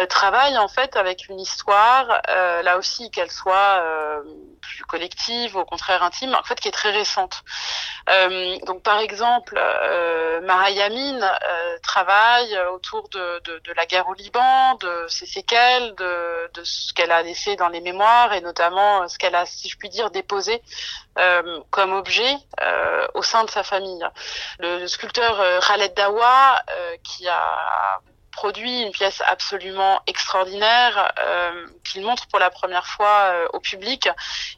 travaillent 0.08 0.58
en 0.58 0.68
fait 0.68 0.96
avec 0.96 1.28
une 1.28 1.40
histoire 1.40 2.20
euh, 2.28 2.62
là 2.62 2.78
aussi 2.78 3.10
qu'elle 3.10 3.30
soit 3.30 3.82
euh, 3.82 4.22
plus 4.58 4.84
collective, 4.84 5.56
au 5.56 5.64
contraire 5.64 6.02
intime, 6.02 6.34
en 6.34 6.42
fait 6.42 6.60
qui 6.60 6.68
est 6.68 6.72
très 6.72 6.90
récente. 6.90 7.42
Euh, 8.08 8.56
donc 8.66 8.82
par 8.82 8.98
exemple, 8.98 9.58
euh, 9.58 10.40
Yamin 10.70 11.22
euh, 11.22 11.78
travaille 11.82 12.58
autour 12.72 13.08
de, 13.08 13.40
de, 13.44 13.72
la 13.72 13.86
guerre 13.86 14.08
au 14.08 14.14
Liban, 14.14 14.74
de 14.76 15.06
ses 15.08 15.26
séquelles, 15.26 15.94
de, 15.94 16.50
de 16.54 16.64
ce 16.64 16.92
qu'elle 16.92 17.10
a 17.10 17.22
laissé 17.22 17.56
dans 17.56 17.68
les 17.68 17.80
mémoires 17.80 18.32
et 18.32 18.40
notamment 18.40 19.08
ce 19.08 19.18
qu'elle 19.18 19.34
a, 19.34 19.46
si 19.46 19.68
je 19.68 19.76
puis 19.76 19.88
dire, 19.88 20.10
déposé 20.10 20.62
euh, 21.18 21.60
comme 21.70 21.92
objet 21.92 22.36
euh, 22.60 23.06
au 23.14 23.22
sein 23.22 23.44
de 23.44 23.50
sa 23.50 23.62
famille. 23.62 24.04
Le, 24.58 24.80
le 24.80 24.88
sculpteur 24.88 25.60
Khaled 25.66 25.94
Dawa, 25.94 26.62
qui 27.02 27.28
a 27.28 28.00
produit 28.38 28.82
une 28.82 28.92
pièce 28.92 29.20
absolument 29.26 30.00
extraordinaire 30.06 31.12
euh, 31.18 31.66
qu'il 31.82 32.02
montre 32.02 32.28
pour 32.28 32.38
la 32.38 32.50
première 32.50 32.86
fois 32.86 33.32
euh, 33.32 33.48
au 33.52 33.58
public. 33.58 34.08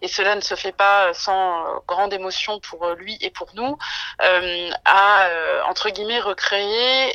Et 0.02 0.08
cela 0.08 0.34
ne 0.34 0.42
se 0.42 0.54
fait 0.54 0.72
pas 0.72 1.14
sans 1.14 1.64
euh, 1.64 1.78
grande 1.88 2.12
émotion 2.12 2.60
pour 2.60 2.90
lui 2.90 3.16
et 3.22 3.30
pour 3.30 3.48
nous 3.54 3.78
à 4.84 5.28
entre 5.70 5.88
guillemets 5.88 6.20
recréer 6.20 7.14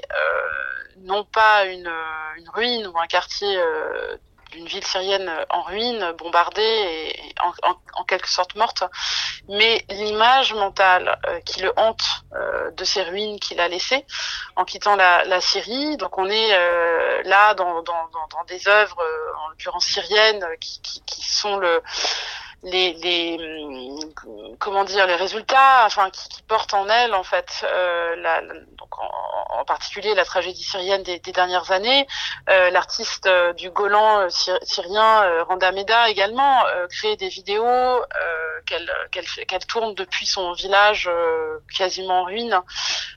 non 1.01 1.23
pas 1.23 1.65
une, 1.65 1.91
ruine 2.53 2.87
ou 2.87 2.97
un 2.97 3.05
quartier 3.05 3.53
d'une 4.51 4.67
ville 4.67 4.85
syrienne 4.85 5.31
en 5.49 5.61
ruine, 5.63 6.13
bombardée 6.17 6.61
et 6.61 7.35
en, 7.97 8.03
quelque 8.05 8.29
sorte 8.29 8.55
morte, 8.55 8.83
mais 9.49 9.83
l'image 9.89 10.53
mentale 10.53 11.19
euh, 11.27 11.39
qui 11.41 11.61
le 11.61 11.73
hante 11.75 12.03
euh, 12.33 12.69
de 12.71 12.83
ces 12.83 13.01
ruines 13.01 13.39
qu'il 13.39 13.59
a 13.59 13.67
laissées 13.67 14.05
en 14.55 14.63
quittant 14.63 14.95
la, 14.95 15.41
Syrie. 15.41 15.97
Donc 15.97 16.17
on 16.17 16.29
est 16.29 16.53
euh, 16.53 17.23
là 17.25 17.53
dans, 17.55 17.83
des 18.47 18.67
œuvres, 18.67 19.03
en 19.43 19.49
l'occurrence 19.49 19.85
syriennes, 19.85 20.45
qui 20.59 21.25
sont 21.25 21.57
le 21.57 21.81
les, 22.65 22.93
les 22.93 23.37
hum, 24.25 24.57
comment 24.59 24.83
dire 24.83 25.05
les 25.05 25.15
résultats 25.15 25.85
enfin 25.85 26.09
qui, 26.09 26.27
qui 26.29 26.41
portent 26.41 26.73
en 26.73 26.87
elle 26.89 27.13
en 27.13 27.23
fait 27.23 27.63
euh, 27.63 28.15
la, 28.17 28.41
donc 28.41 28.99
en, 28.99 29.59
en, 29.59 29.65
particulier 29.65 30.15
la 30.15 30.25
tragédie 30.25 30.63
syrienne 30.63 31.03
des, 31.03 31.19
des 31.19 31.31
dernières 31.31 31.71
années 31.71 32.07
euh, 32.49 32.71
l'artiste 32.71 33.27
euh, 33.27 33.53
du 33.53 33.69
Golan 33.69 34.21
euh, 34.21 34.29
syrien 34.63 35.23
euh, 35.23 35.43
Randa 35.43 35.71
Meda 35.71 36.09
également 36.09 36.63
crée 36.89 37.15
des 37.17 37.29
vidéos 37.29 38.01
qu'elle 38.65 38.89
qu'elle 39.11 39.25
qu'elle 39.45 39.65
tourne 39.65 39.93
depuis 39.93 40.25
son 40.25 40.53
village 40.53 41.09
quasiment 41.77 42.21
en 42.21 42.23
ruine 42.23 42.59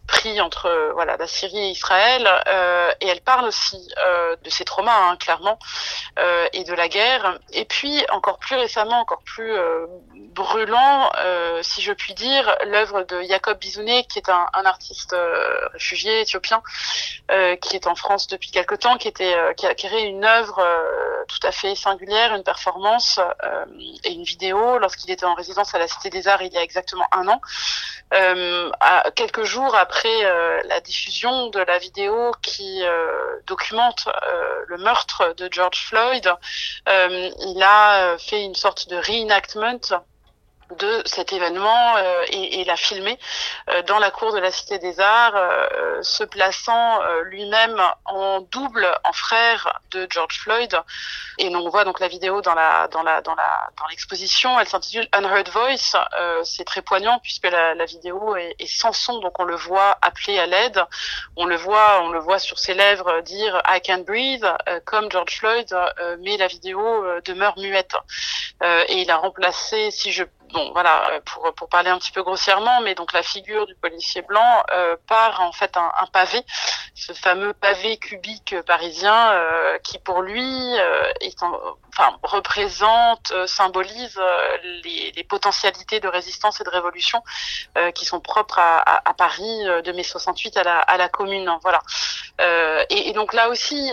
pris 0.07 0.41
entre 0.41 0.93
voilà 0.95 1.17
la 1.17 1.27
Syrie 1.27 1.59
et 1.59 1.71
Israël 1.71 2.29
et 3.01 3.09
elle 3.09 3.21
parle 3.21 3.47
aussi 3.47 3.89
de 4.43 4.51
ses 4.51 4.65
traumas 4.65 5.11
hein, 5.11 5.17
clairement 5.17 5.59
et 6.53 6.65
de 6.65 6.73
la 6.75 6.89
guerre. 6.89 7.39
Et 7.53 7.65
puis 7.65 8.05
encore 8.11 8.39
plus 8.39 8.57
récemment 8.57 9.01
encore 9.01 9.23
plus 9.23 9.38
euh, 9.43 9.87
brûlant, 10.15 11.11
euh, 11.19 11.63
si 11.63 11.83
je 11.83 11.93
puis 11.93 12.15
dire, 12.15 12.57
l'œuvre 12.67 13.03
de 13.03 13.23
Jacob 13.23 13.59
Bizounet, 13.59 14.05
qui 14.05 14.19
est 14.19 14.29
un, 14.29 14.47
artiste 14.65 15.13
euh, 15.13 15.69
réfugié 15.73 16.21
éthiopien, 16.21 16.63
qui 17.61 17.77
est 17.77 17.87
en 17.87 17.95
France 17.95 18.27
depuis 18.27 18.51
quelque 18.51 18.75
temps, 18.75 18.97
qui, 18.97 19.09
était, 19.09 19.37
qui 19.57 19.67
a 19.67 19.75
créé 19.75 20.07
une 20.07 20.25
œuvre 20.25 20.65
tout 21.29 21.47
à 21.47 21.53
fait 21.53 21.75
singulière, 21.75 22.35
une 22.35 22.43
performance 22.43 23.21
et 24.05 24.13
une 24.13 24.23
vidéo 24.23 24.79
lorsqu'il 24.79 25.11
était 25.11 25.27
en 25.27 25.35
résidence 25.35 25.75
à 25.75 25.79
la 25.79 25.89
Cité 25.89 26.09
des 26.09 26.27
Arts 26.27 26.41
il 26.41 26.53
y 26.53 26.57
a 26.57 26.63
exactement 26.63 27.07
un 27.13 27.29
an. 27.29 27.41
Quelques 29.15 29.45
jours 29.45 29.75
après 29.75 30.23
la 30.65 30.81
diffusion 30.81 31.49
de 31.49 31.61
la 31.61 31.77
vidéo 31.79 32.33
qui 32.41 32.83
documente 33.47 34.09
le 34.67 34.79
meurtre 34.79 35.35
de 35.37 35.49
George 35.51 35.85
Floyd, 35.87 36.33
il 36.87 37.63
a 37.63 38.17
fait 38.19 38.43
une 38.43 38.55
sorte 38.55 38.89
de 38.89 38.97
reenactment 39.19 40.01
de 40.77 41.03
cet 41.07 41.33
événement 41.33 41.97
euh, 41.97 42.25
et, 42.31 42.65
l'a 42.65 42.77
filmé 42.77 43.19
euh, 43.71 43.83
dans 43.83 43.99
la 43.99 44.11
cour 44.11 44.33
de 44.33 44.39
la 44.39 44.51
Cité 44.51 44.79
des 44.79 45.01
Arts, 45.01 45.35
euh, 45.35 46.03
se 46.03 46.25
plaçant 46.25 47.03
euh, 47.03 47.23
lui-même 47.25 47.81
en 48.05 48.41
double, 48.41 48.87
en 49.05 49.13
frère 49.13 49.81
de 49.91 50.07
George 50.11 50.39
Floyd. 50.41 50.79
Et 51.39 51.55
on 51.55 51.69
voit 51.71 51.85
donc 51.85 52.01
la 52.01 52.09
vidéo 52.09 52.43
dans 52.43 52.55
la 52.55 52.89
dans 52.89 53.03
la 53.03 53.23
dans 53.23 53.35
la 53.35 53.71
dans 53.79 53.87
l'exposition. 53.87 54.59
Elle 54.61 54.69
s'intitule 54.69 55.09
Unheard 55.13 55.49
Voice. 55.51 55.97
C'est 56.45 56.65
très 56.65 56.83
poignant 56.83 57.21
puisque 57.21 57.47
la, 57.47 57.75
la 57.75 57.85
vidéo 57.85 58.35
est, 58.37 58.57
est, 58.59 58.67
sans 58.67 58.93
son, 58.93 59.21
donc 59.21 59.39
on 59.39 59.45
le 59.45 59.55
voit 59.55 59.97
appeler 60.03 60.39
à 60.39 60.47
l'aide. 60.47 60.85
On 61.37 61.45
le 61.45 61.57
voit, 61.57 62.03
on 62.03 62.11
le 62.11 62.19
voit 62.19 62.41
sur 62.41 62.59
ses 62.59 62.75
lèvres 62.75 63.21
dire 63.23 63.63
I 63.67 63.81
can 63.81 63.99
breathe 63.99 64.45
comme 64.85 65.11
George 65.11 65.39
Floyd, 65.39 65.75
mais 66.21 66.37
la 66.37 66.49
vidéo 66.49 67.05
demeure 67.25 67.57
muette. 67.57 67.95
Et 68.63 69.01
il 69.01 69.11
a 69.11 69.17
remplacé, 69.17 69.91
si 69.91 70.13
je 70.13 70.25
bon 70.53 70.71
voilà 70.73 71.11
euh, 71.11 71.21
pour 71.25 71.53
pour 71.55 71.69
parler 71.69 71.91
un 71.91 71.99
petit 71.99 72.13
peu 72.13 72.23
grossièrement 72.23 72.81
mais 72.81 72.95
donc 72.95 73.13
la 73.13 73.23
figure 73.23 73.67
du 73.67 73.75
policier 73.75 74.23
blanc 74.23 74.65
euh, 74.73 74.97
part 75.07 75.41
en 75.41 75.53
fait 75.53 75.77
un, 75.77 76.07
pavé 76.13 76.43
ce 76.95 77.13
fameux 77.13 77.53
pavé 77.53 77.97
cubique 77.99 78.55
parisien 78.67 79.33
euh, 79.33 79.79
qui 79.79 79.99
pour 79.99 80.23
lui 80.23 80.75
est 81.21 81.43
en, 81.43 81.53
représente 82.23 83.33
symbolise 83.47 84.19
les, 84.85 85.25
potentialités 85.29 86.01
de 86.01 86.09
résistance 86.09 86.61
et 86.61 86.65
de 86.65 86.71
révolution 86.71 87.23
qui 87.95 88.07
sont 88.07 88.21
propres 88.21 88.59
à, 88.59 89.03
Paris 89.19 89.65
de 89.85 89.93
mai 89.93 90.03
68 90.03 90.57
à 90.57 90.97
la 90.97 91.09
commune 91.09 91.51
voilà. 91.61 91.81
Et, 92.89 93.13
donc 93.13 93.35
là 93.35 93.49
aussi 93.49 93.93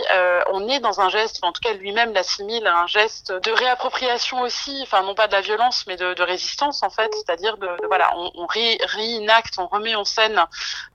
on 0.52 0.68
est 0.68 0.80
dans 0.80 1.00
un 1.00 1.08
geste 1.08 1.40
en 1.42 1.52
tout 1.52 1.60
cas 1.60 1.72
lui-même 1.74 2.14
l'assimile 2.14 2.66
à 2.66 2.78
un 2.78 2.86
geste 2.86 3.32
de 3.32 3.50
réappropriation 3.50 4.40
aussi 4.42 4.78
enfin 4.82 5.02
non 5.02 5.14
pas 5.14 5.26
de 5.26 5.32
la 5.32 5.40
violence 5.40 5.84
mais 5.86 5.96
de 5.96 6.22
résistance 6.22 6.45
en 6.82 6.90
fait, 6.90 7.12
c'est-à-dire 7.14 7.56
de, 7.58 7.66
de, 7.66 7.86
voilà, 7.86 8.12
on, 8.16 8.30
on 8.34 8.46
réinacte, 8.46 9.54
on 9.58 9.66
remet 9.66 9.94
en 9.94 10.04
scène 10.04 10.44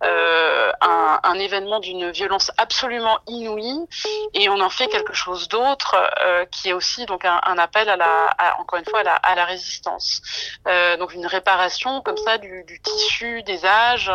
euh, 0.04 0.72
un, 0.82 1.20
un, 1.24 1.36
événement 1.36 1.80
d'une 1.80 2.12
violence 2.12 2.52
absolument 2.58 3.20
inouïe 3.28 3.88
et 4.34 4.50
on 4.50 4.60
en 4.60 4.70
fait 4.70 4.88
quelque 4.88 5.14
chose 5.14 5.48
d'autre 5.48 5.96
euh, 6.22 6.46
qui 6.46 6.70
est 6.70 6.74
aussi 6.74 7.06
donc 7.06 7.26
un, 7.26 7.40
un 7.44 7.58
appel 7.58 7.90
à 7.90 7.96
la, 7.96 8.28
à, 8.38 8.60
encore 8.60 8.80
une 8.80 8.86
fois 8.86 9.00
à 9.00 9.04
la, 9.04 9.16
à 9.16 9.36
la 9.36 9.46
résistance. 9.46 10.22
Euh, 10.68 10.98
donc 10.98 11.14
une 11.14 11.26
réparation 11.26 12.02
comme 12.02 12.18
ça 12.18 12.38
du, 12.38 12.64
du 12.64 12.80
tissu 12.82 13.44
des 13.44 13.66
âges 13.66 14.12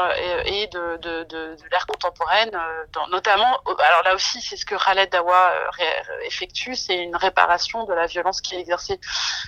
et, 0.47 0.63
et 0.63 0.67
de, 0.69 0.97
de, 0.99 1.25
de, 1.25 1.57
l'ère 1.71 1.87
contemporaine, 1.87 2.55
euh, 2.55 2.85
dans, 2.93 3.07
notamment. 3.09 3.59
Alors 3.67 4.03
là 4.05 4.15
aussi, 4.15 4.41
c'est 4.41 4.57
ce 4.57 4.65
que 4.65 4.75
Khaled 4.75 5.11
Dawa 5.11 5.53
euh, 5.53 6.27
effectue, 6.27 6.75
c'est 6.75 6.97
une 6.97 7.17
réparation 7.17 7.85
de 7.85 7.93
la 7.93 8.07
violence 8.07 8.41
qui 8.41 8.55
est 8.55 8.61
exercée 8.61 9.01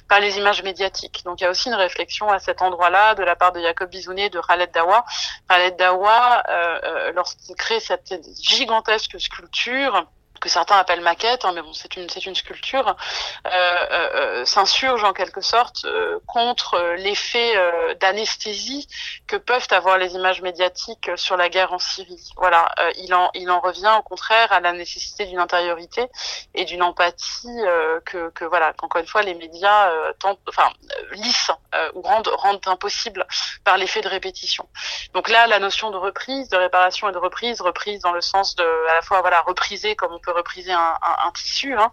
par 0.08 0.20
les 0.20 0.38
images 0.38 0.62
médiatiques. 0.62 1.22
Donc 1.24 1.40
il 1.40 1.44
y 1.44 1.46
a 1.46 1.50
aussi 1.50 1.68
une 1.68 1.74
réflexion 1.78 2.28
à 2.28 2.38
cet 2.38 2.62
endroit-là 2.62 3.14
de 3.14 3.22
la 3.22 3.36
part 3.36 3.52
de 3.52 3.60
Jacob 3.60 3.90
Bisounet 3.90 4.30
de 4.30 4.40
Khaled 4.40 4.70
Dawa. 4.72 5.04
Khaled 5.48 5.76
Dawa, 5.76 6.42
euh, 6.48 6.80
euh, 6.84 7.12
lorsqu'il 7.12 7.54
crée 7.56 7.80
cette 7.80 8.14
gigantesque 8.40 9.20
sculpture, 9.20 10.06
que 10.40 10.48
certains 10.48 10.76
appellent 10.76 11.00
maquette, 11.00 11.44
hein, 11.44 11.52
mais 11.54 11.62
bon, 11.62 11.72
c'est 11.72 11.96
une 11.96 12.08
c'est 12.08 12.26
une 12.26 12.34
sculpture, 12.34 12.88
euh, 12.88 13.50
euh, 13.50 14.10
euh 14.14 14.44
s'insurge 14.44 15.04
en 15.04 15.12
quelque 15.12 15.40
sorte 15.40 15.84
euh, 15.84 16.18
contre 16.26 16.74
euh, 16.74 16.96
l'effet 16.96 17.56
euh, 17.56 17.94
d'anesthésie 17.94 18.86
que 19.26 19.36
peuvent 19.36 19.66
avoir 19.70 19.98
les 19.98 20.14
images 20.14 20.42
médiatiques 20.42 21.10
sur 21.16 21.36
la 21.36 21.48
guerre 21.48 21.72
en 21.72 21.78
Syrie. 21.78 22.30
Voilà, 22.36 22.68
il 22.96 23.12
en 23.14 23.30
il 23.34 23.50
en 23.50 23.60
revient 23.60 23.94
au 23.98 24.02
contraire 24.02 24.52
à 24.52 24.60
la 24.60 24.72
nécessité 24.72 25.26
d'une 25.26 25.40
intériorité 25.40 26.06
et 26.54 26.64
d'une 26.64 26.82
empathie 26.82 27.60
que 28.04 28.30
que 28.30 28.44
voilà 28.44 28.72
qu'encore 28.72 29.00
une 29.00 29.06
fois 29.06 29.22
les 29.22 29.34
médias 29.34 29.90
tentent, 30.18 30.40
enfin 30.48 30.70
lissent 31.12 31.50
ou 31.94 32.02
rendent 32.02 32.28
rendent 32.28 32.66
impossible 32.66 33.26
par 33.64 33.76
l'effet 33.76 34.00
de 34.00 34.08
répétition. 34.08 34.68
Donc 35.14 35.28
là, 35.28 35.46
la 35.46 35.58
notion 35.58 35.90
de 35.90 35.96
reprise, 35.96 36.48
de 36.48 36.56
réparation 36.56 37.08
et 37.08 37.12
de 37.12 37.18
reprise, 37.18 37.60
reprise 37.60 38.00
dans 38.00 38.12
le 38.12 38.20
sens 38.20 38.54
de 38.56 38.64
à 38.90 38.94
la 38.94 39.02
fois 39.02 39.20
voilà 39.20 39.40
repriser 39.42 39.96
comme 39.96 40.12
on 40.12 40.18
peut 40.18 40.27
repriser 40.30 40.72
un, 40.72 41.32
tissu, 41.34 41.74
hein, 41.74 41.92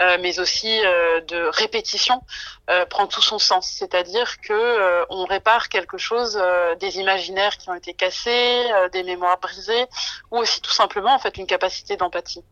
euh, 0.00 0.18
mais 0.20 0.38
aussi 0.38 0.80
euh, 0.84 1.20
de 1.22 1.48
répétition, 1.52 2.22
euh, 2.70 2.86
prend 2.86 3.06
tout 3.06 3.22
son 3.22 3.38
sens. 3.38 3.68
C'est-à-dire 3.78 4.40
que 4.40 5.04
on 5.10 5.24
répare 5.24 5.68
quelque 5.68 5.98
chose, 5.98 6.40
des 6.80 6.98
imaginaires 6.98 7.56
qui 7.58 7.68
ont 7.70 7.74
été 7.74 7.94
cassés, 7.94 8.64
des 8.92 9.02
mémoires 9.02 9.38
brisées, 9.40 9.86
ou 10.30 10.38
aussi 10.38 10.60
tout 10.60 10.72
simplement 10.72 11.14
en 11.14 11.18
fait 11.18 11.36
une 11.36 11.46
capacité 11.46 11.96
d'empathie. 11.96 12.44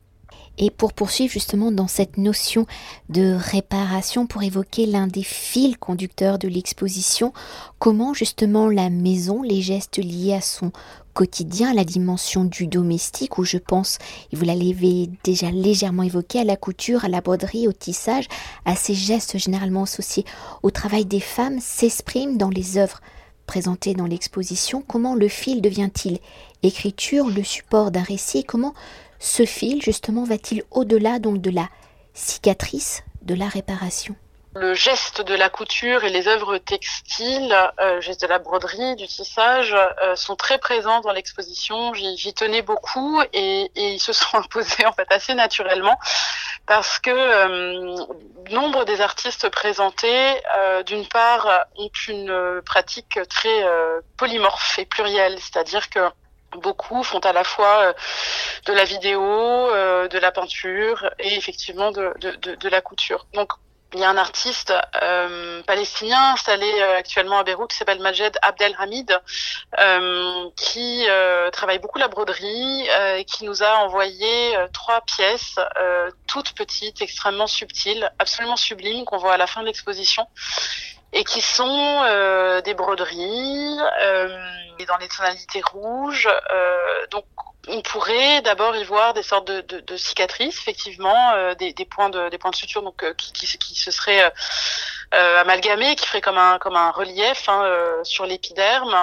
Et 0.59 0.71
pour 0.71 0.93
poursuivre 0.93 1.33
justement 1.33 1.73
dans 1.73 1.89
cette 1.89 2.19
notion 2.19 2.67
de 3.09 3.35
réparation, 3.35 4.27
pour 4.27 4.43
évoquer 4.43 4.87
l'un 4.87 5.07
des 5.07 5.23
fils 5.23 5.77
conducteurs 5.79 6.39
de 6.39 6.49
l'exposition, 6.49 7.33
comment 7.79 8.13
justement 8.13 8.69
la 8.69 8.91
maison, 8.91 9.43
les 9.43 9.63
gestes 9.63 9.97
liés 9.97 10.35
à 10.35 10.41
son 10.43 10.71
quotidien, 11.13 11.75
la 11.75 11.85
dimension 11.85 12.45
du 12.45 12.67
domestique, 12.67 13.39
où 13.39 13.45
je 13.45 13.59
pense, 13.59 13.99
et 14.33 14.37
vous 14.37 14.45
l'avez 14.45 15.11
déjà 15.25 15.51
légèrement 15.51 16.03
évoqué, 16.03 16.41
à 16.41 16.45
la 16.45 16.57
couture, 16.57 17.05
à 17.05 17.09
la 17.09 17.21
broderie, 17.21 17.69
au 17.69 17.73
tissage, 17.73 18.27
à 18.65 18.77
ces 18.77 18.95
gestes 18.95 19.39
généralement 19.39 19.85
associés 19.85 20.25
au 20.63 20.71
travail 20.71 21.05
des 21.05 21.21
femmes, 21.21 21.61
s'expriment 21.61 22.37
dans 22.37 22.51
les 22.51 22.79
œuvres 22.79 23.01
présentées 23.47 23.95
dans 23.95 24.07
l'exposition. 24.07 24.83
Comment 24.87 25.15
le 25.15 25.29
fil 25.29 25.61
devient-il 25.61 26.19
écriture, 26.63 27.29
le 27.29 27.43
support 27.43 27.91
d'un 27.91 28.03
récit, 28.03 28.45
comment 28.45 28.75
ce 29.19 29.45
fil 29.45 29.83
justement 29.83 30.25
va-t-il 30.25 30.63
au-delà 30.71 31.19
donc 31.19 31.41
de 31.41 31.51
la 31.51 31.69
cicatrice, 32.15 33.03
de 33.23 33.35
la 33.35 33.49
réparation? 33.49 34.17
Le 34.55 34.75
geste 34.75 35.23
de 35.23 35.35
la 35.35 35.49
couture 35.49 36.05
et 36.05 36.11
les 36.11 36.29
œuvres 36.29 36.59
textiles, 36.59 37.57
euh, 37.81 38.01
geste 38.03 38.21
de 38.21 38.27
la 38.27 38.39
broderie, 38.39 38.97
du 38.97 39.07
tissage, 39.07 39.75
euh, 39.75 40.15
sont 40.15 40.37
très 40.37 40.59
présents 40.59 41.01
dans 41.01 41.13
l'exposition. 41.13 41.95
J'y 41.95 42.35
tenais 42.35 42.61
beaucoup 42.61 43.23
et, 43.33 43.71
ils 43.75 44.01
se 44.01 44.13
sont 44.13 44.37
imposés 44.37 44.85
en 44.85 44.93
fait 44.93 45.11
assez 45.11 45.35
naturellement 45.35 45.99
parce 46.67 46.99
que 46.99 47.11
euh, 47.11 47.97
nombre 48.51 48.85
des 48.85 49.01
artistes 49.01 49.49
présentés, 49.49 50.31
euh, 50.59 50.83
d'une 50.83 51.07
part, 51.09 51.67
ont 51.77 51.91
une 52.09 52.61
pratique 52.65 53.19
très 53.29 53.65
polymorphe 54.19 54.79
et 54.79 54.85
plurielle, 54.85 55.39
c'est-à-dire 55.41 55.89
que 55.89 56.01
beaucoup 56.59 57.03
font 57.03 57.21
à 57.21 57.33
la 57.33 57.45
fois 57.45 57.95
de 58.67 58.73
la 58.75 58.85
vidéo, 58.85 59.21
de 59.23 60.19
la 60.19 60.31
peinture 60.31 61.11
et 61.19 61.35
effectivement 61.35 61.91
de, 61.91 62.13
de, 62.21 62.33
de, 62.33 62.55
de 62.55 62.69
la 62.69 62.83
couture. 62.83 63.27
Donc 63.33 63.53
il 63.95 64.01
y 64.01 64.05
a 64.05 64.11
un 64.11 64.17
artiste 64.17 64.73
euh, 65.03 65.63
palestinien 65.65 66.33
installé 66.33 66.67
euh, 66.67 66.97
actuellement 66.97 67.39
à 67.39 67.45
Beyrouth 67.45 67.71
qui 67.71 67.77
s'appelle 67.77 68.01
Majed 68.01 68.39
Abdelhamid, 68.41 69.19
euh, 69.79 70.49
qui 70.57 71.05
euh, 71.09 71.51
travaille 71.51 71.79
beaucoup 71.79 71.99
la 71.99 72.09
broderie 72.09 72.89
et 73.17 73.25
qui 73.25 73.45
nous 73.45 73.63
a 73.63 73.77
envoyé 73.77 74.55
trois 74.73 75.01
pièces 75.03 75.57
toutes 76.27 76.55
petites, 76.55 77.03
extrêmement 77.03 77.47
subtiles, 77.47 78.11
absolument 78.19 78.57
sublimes 78.57 79.05
qu'on 79.05 79.19
voit 79.19 79.35
à 79.35 79.37
la 79.37 79.47
fin 79.47 79.61
de 79.61 79.67
l'exposition 79.67 80.27
et 81.13 81.25
qui 81.25 81.41
sont 81.41 82.03
des 82.65 82.75
broderies 82.75 83.79
dans 84.89 84.97
les 84.99 85.09
tonalités 85.09 85.63
rouges. 85.73 86.29
donc 87.11 87.25
on 87.69 87.81
pourrait 87.83 88.43
d'abord 88.43 88.75
y 88.77 88.85
voir 88.85 89.15
des 89.15 89.23
sortes 89.23 89.47
de, 89.47 89.61
de, 89.61 89.81
de 89.81 89.97
cicatrices, 89.97 90.59
effectivement, 90.59 91.33
euh, 91.35 91.55
des, 91.55 91.73
des, 91.73 91.85
points 91.85 92.11
de 92.11 92.29
des 92.29 92.39
points 92.39 92.51
de 92.51 92.57
suture 92.57 92.83
donc 92.83 93.03
euh, 93.03 93.15
qui, 93.15 93.33
qui, 93.33 93.47
qui, 93.59 93.75
se 93.75 93.91
seraient 93.91 94.33
euh, 95.13 95.23
euh, 95.23 95.41
amalgamés, 95.41 95.95
qui 95.97 96.07
feraient 96.07 96.21
comme 96.21 96.39
un 96.39 96.59
comme 96.59 96.77
un 96.77 96.91
relief 96.91 97.49
hein, 97.49 97.65
sur 98.03 98.27
l'épiderme. 98.27 98.95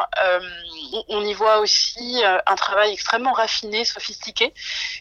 on 1.07 1.23
y 1.23 1.33
voit 1.33 1.59
aussi 1.59 2.23
un 2.45 2.55
travail 2.55 2.93
extrêmement 2.93 3.33
raffiné, 3.33 3.85
sophistiqué. 3.85 4.53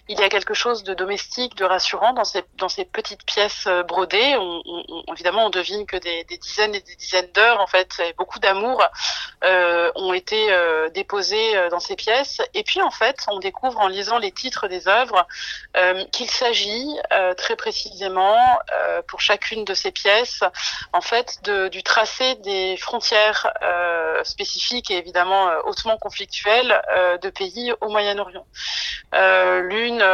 Il 0.09 0.19
y 0.19 0.23
a 0.23 0.29
quelque 0.29 0.55
chose 0.55 0.85
de 0.85 0.95
domestique, 0.95 1.57
de 1.57 1.65
rassurant 1.65 2.13
dans 2.13 2.25
ces 2.25 2.45
dans 2.55 2.69
ces 2.69 2.85
petites 2.85 3.25
pièces 3.25 3.69
brodées. 3.87 4.37
On, 4.37 4.63
on, 4.67 5.15
évidemment, 5.15 5.47
on 5.47 5.51
devine 5.51 5.87
que 5.87 5.97
des, 5.97 6.25
dizaines 6.25 6.75
et 6.75 6.81
des 6.81 6.97
dizaines 6.97 7.31
d'heures, 7.33 7.61
en 7.61 7.67
fait, 7.67 8.01
beaucoup 8.17 8.39
d'amour 8.39 8.85
ont 9.43 10.13
été 10.13 10.49
déposés 10.95 11.69
dans 11.71 11.81
ces 11.81 11.97
pièces. 11.97 12.41
Et 12.55 12.63
puis, 12.63 12.83
en 12.83 12.91
fait, 12.91 13.17
on 13.29 13.39
découvre 13.39 13.81
en 13.81 13.89
lisant 13.89 14.19
les 14.19 14.33
titres 14.33 14.69
des 14.69 14.89
œuvres 14.89 15.27
euh, 15.77 16.05
qu'il 16.13 16.31
s'agit 16.31 16.89
euh, 17.13 17.35
très 17.35 17.57
précisément 17.57 18.37
euh, 18.73 19.03
pour 19.07 19.21
chacune 19.21 19.65
de 19.65 19.75
ces 19.75 19.93
pièces 19.93 20.43
en 20.99 21.01
fait 21.01 21.49
du 21.71 21.83
tracé 21.85 22.35
des 22.37 22.77
frontières 22.77 23.53
spécifiques 24.25 24.91
et 24.91 24.99
évidemment 24.99 25.49
hautement 25.65 25.97
conflictuelles 25.97 26.83
de 27.23 27.31
pays 27.31 27.73
au 27.81 27.89
Moyen-Orient. 27.89 28.45
L'une 29.13 30.05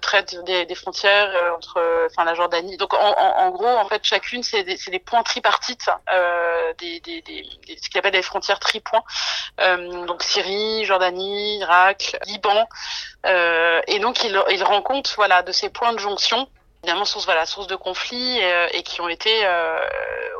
traite 0.00 0.36
des, 0.44 0.74
frontières 0.76 1.32
entre 1.56 2.06
enfin 2.06 2.24
la 2.24 2.34
Jordanie. 2.34 2.76
Donc 2.76 2.94
en, 2.94 3.50
gros 3.50 3.66
en 3.66 3.88
fait 3.88 4.04
chacune 4.04 4.44
c'est 4.44 4.62
des, 4.62 4.98
points 5.00 5.24
tripartites 5.24 5.90
ce 6.78 7.88
qu'il 7.88 7.98
appelle 7.98 8.12
des 8.12 8.22
frontières 8.22 8.60
tripoints. 8.60 9.02
donc 9.58 10.22
Syrie, 10.22 10.84
Jordanie, 10.84 11.58
Irak, 11.58 12.16
Liban 12.26 12.68
euh, 13.26 13.80
et 13.86 13.98
donc 13.98 14.24
il, 14.24 14.40
il 14.50 14.64
rend 14.64 14.82
compte 14.82 15.12
voilà 15.16 15.42
de 15.42 15.52
ces 15.52 15.68
points 15.68 15.92
de 15.92 15.98
jonction 15.98 16.48
évidemment 16.82 17.04
source 17.04 17.24
voilà 17.24 17.46
source 17.46 17.68
de 17.68 17.76
conflits 17.76 18.42
euh, 18.42 18.66
et, 18.72 18.82
qui 18.82 19.00
ont 19.00 19.08
été 19.08 19.44
euh, 19.44 19.78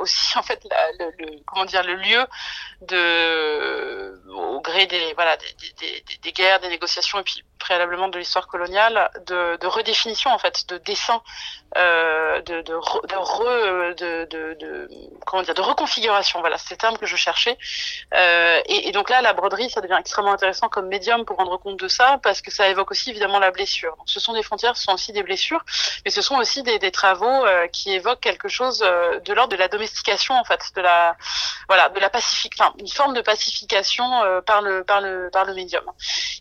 aussi 0.00 0.36
en 0.38 0.42
fait 0.42 0.60
le, 0.98 1.10
le, 1.18 1.38
comment 1.46 1.64
dire 1.64 1.82
le 1.84 1.94
lieu 1.94 2.26
de 2.82 4.22
au 4.32 4.60
gré 4.60 4.86
des 4.86 5.14
voilà 5.14 5.36
des, 5.36 5.46
des, 5.78 6.04
des, 6.22 6.32
guerres 6.32 6.60
des 6.60 6.68
négociations 6.68 7.20
et 7.20 7.22
puis 7.22 7.44
préalablement 7.62 8.08
de 8.08 8.18
l'histoire 8.18 8.48
coloniale 8.48 9.10
de, 9.26 9.66
redéfinition 9.66 10.30
en 10.30 10.38
fait 10.38 10.68
de 10.68 10.78
dessin 10.78 11.22
euh, 11.78 12.42
de 12.42 12.60
de, 12.62 14.24
de, 14.26 14.88
comment 15.24 15.42
dire 15.42 15.54
de 15.54 15.62
reconfiguration. 15.62 16.40
Voilà 16.40 16.58
c'est 16.58 16.74
le 16.74 16.78
terme 16.78 16.98
que 16.98 17.06
je 17.06 17.16
cherchais. 17.16 17.56
Euh, 18.14 18.60
et, 18.66 18.90
donc 18.92 19.08
là 19.08 19.22
la 19.22 19.32
broderie 19.32 19.70
ça 19.70 19.80
devient 19.80 19.96
extrêmement 19.98 20.32
intéressant 20.32 20.68
comme 20.68 20.88
médium 20.88 21.24
pour 21.24 21.36
rendre 21.36 21.56
compte 21.56 21.78
de 21.78 21.88
ça 21.88 22.18
parce 22.22 22.42
que 22.42 22.50
ça 22.50 22.68
évoque 22.68 22.90
aussi 22.90 23.10
évidemment 23.10 23.38
la 23.38 23.52
blessure. 23.52 23.96
Donc 23.96 24.08
ce 24.08 24.20
sont 24.20 24.34
des 24.34 24.42
frontières 24.42 24.76
ce 24.76 24.82
sont 24.82 24.94
aussi 24.94 25.12
des 25.12 25.22
blessures 25.22 25.64
mais 26.04 26.10
ce 26.10 26.20
sont 26.20 26.36
aussi 26.36 26.62
des, 26.62 26.90
travaux 26.90 27.46
euh, 27.46 27.68
qui 27.68 27.92
évoquent 27.92 28.20
quelque 28.20 28.48
chose 28.48 28.80
de 28.80 29.32
l'ordre 29.32 29.52
de 29.52 29.56
la 29.56 29.68
domestication 29.68 30.34
en 30.34 30.44
fait 30.44 30.60
de 30.74 30.82
la 30.82 31.16
voilà 31.68 31.88
de 31.90 32.00
la 32.00 32.10
pacifique 32.10 32.54
enfin 32.58 32.74
une 32.78 32.88
forme 32.88 33.14
de 33.14 33.22
pacification 33.22 34.04
par 34.44 34.60
le 34.62 34.84
par 34.84 35.00
le 35.00 35.30
par 35.32 35.44
le 35.44 35.54
médium. 35.54 35.84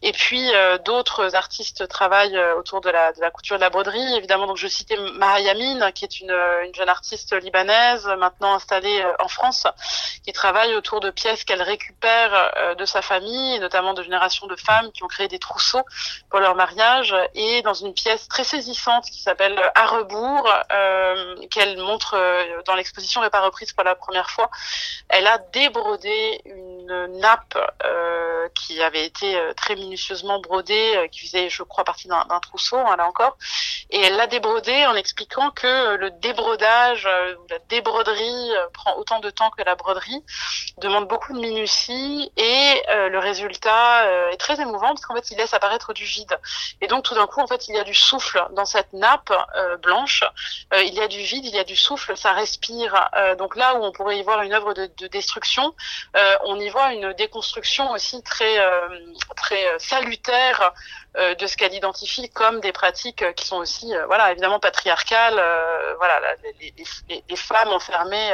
Et 0.01 0.11
puis 0.11 0.51
d'autres 0.83 1.10
artistes 1.19 1.87
travaillent 1.87 2.39
autour 2.57 2.81
de 2.81 2.89
la 2.89 3.11
de 3.13 3.21
la 3.21 3.31
couture 3.31 3.57
de 3.57 3.61
la 3.61 3.69
broderie 3.69 4.15
évidemment 4.15 4.47
donc 4.47 4.57
je 4.57 4.67
citais 4.67 4.97
Mahayamin 5.15 5.91
qui 5.91 6.05
est 6.05 6.19
une, 6.19 6.35
une 6.65 6.73
jeune 6.73 6.89
artiste 6.89 7.33
libanaise 7.41 8.07
maintenant 8.17 8.55
installée 8.55 9.03
en 9.19 9.27
France 9.27 9.67
qui 10.25 10.31
travaille 10.33 10.75
autour 10.75 10.99
de 10.99 11.09
pièces 11.09 11.43
qu'elle 11.43 11.61
récupère 11.61 12.75
de 12.77 12.85
sa 12.85 13.01
famille 13.01 13.59
notamment 13.59 13.93
de 13.93 14.03
générations 14.03 14.47
de 14.47 14.55
femmes 14.55 14.91
qui 14.91 15.03
ont 15.03 15.07
créé 15.07 15.27
des 15.27 15.39
trousseaux 15.39 15.83
pour 16.29 16.39
leur 16.39 16.55
mariage 16.55 17.15
et 17.35 17.61
dans 17.61 17.73
une 17.73 17.93
pièce 17.93 18.27
très 18.27 18.43
saisissante 18.43 19.05
qui 19.05 19.21
s'appelle 19.21 19.59
à 19.75 19.85
rebours, 19.87 20.49
euh, 20.71 21.35
qu'elle 21.49 21.77
montre 21.77 22.15
euh, 22.15 22.61
dans 22.65 22.75
l'exposition 22.75 23.23
et 23.23 23.29
pas 23.29 23.41
reprise 23.41 23.73
pour 23.73 23.83
la 23.83 23.95
première 23.95 24.29
fois. 24.29 24.49
Elle 25.09 25.27
a 25.27 25.37
débrodé 25.37 26.41
une 26.45 27.19
nappe 27.19 27.57
euh, 27.85 28.47
qui 28.55 28.81
avait 28.81 29.05
été 29.05 29.35
euh, 29.35 29.53
très 29.53 29.75
minutieusement 29.75 30.39
brodée, 30.39 31.00
euh, 31.01 31.07
qui 31.07 31.21
faisait, 31.21 31.49
je 31.49 31.63
crois, 31.63 31.83
partie 31.83 32.07
d'un 32.07 32.39
trousseau, 32.41 32.77
hein, 32.77 32.95
là 32.95 33.07
encore. 33.07 33.37
Et 33.89 33.99
elle 33.99 34.15
l'a 34.15 34.27
débrodée 34.27 34.85
en 34.85 34.95
expliquant 34.95 35.51
que 35.51 35.95
le 35.95 36.11
débrodage, 36.11 37.07
la 37.49 37.59
débroderie 37.67 38.51
prend 38.73 38.95
autant 38.95 39.19
de 39.19 39.29
temps 39.29 39.49
que 39.49 39.63
la 39.63 39.75
broderie, 39.75 40.23
demande 40.77 41.07
beaucoup 41.07 41.33
de 41.33 41.39
minutie 41.39 42.31
et 42.37 42.83
le 42.87 43.17
résultat 43.19 44.31
est 44.31 44.37
très 44.37 44.61
émouvant 44.61 44.89
parce 44.89 45.05
qu'en 45.05 45.15
fait, 45.15 45.29
il 45.31 45.37
laisse 45.37 45.53
apparaître 45.53 45.93
du 45.93 46.05
vide. 46.05 46.39
Et 46.79 46.87
donc, 46.87 47.03
tout 47.03 47.15
d'un 47.15 47.27
coup, 47.27 47.41
en 47.41 47.47
fait, 47.47 47.67
il 47.67 47.75
y 47.75 47.79
a 47.79 47.83
du 47.83 47.93
souffle 47.93 48.41
dans 48.51 48.65
cette 48.65 48.93
nappe 48.93 49.31
euh, 49.55 49.77
blanche. 49.77 50.23
Euh, 50.73 50.81
il 50.83 50.93
y 50.93 51.01
a 51.01 51.07
du 51.07 51.19
vide, 51.19 51.45
il 51.45 51.55
y 51.55 51.59
a 51.59 51.63
du 51.63 51.75
souffle, 51.75 52.15
ça 52.17 52.33
respire. 52.33 53.09
Euh, 53.15 53.35
donc 53.35 53.55
là 53.55 53.75
où 53.75 53.83
on 53.83 53.91
pourrait 53.91 54.17
y 54.17 54.23
voir 54.23 54.41
une 54.41 54.53
œuvre 54.53 54.73
de, 54.73 54.89
de 54.97 55.07
destruction, 55.07 55.73
on 56.45 56.59
y 56.59 56.69
voit 56.69 56.93
une 56.93 57.13
déconstruction 57.13 57.91
aussi 57.91 58.21
très 58.23 58.57
très 59.35 59.63
salutaire 59.79 60.73
de 61.15 61.47
ce 61.47 61.57
qu'elle 61.57 61.73
identifie 61.73 62.29
comme 62.29 62.61
des 62.61 62.71
pratiques 62.71 63.33
qui 63.35 63.45
sont 63.45 63.57
aussi, 63.57 63.93
voilà, 64.07 64.31
évidemment 64.31 64.59
patriarcales. 64.59 65.41
voilà, 65.97 66.21
les, 66.59 67.35
femmes 67.35 67.69
enfermées 67.69 68.33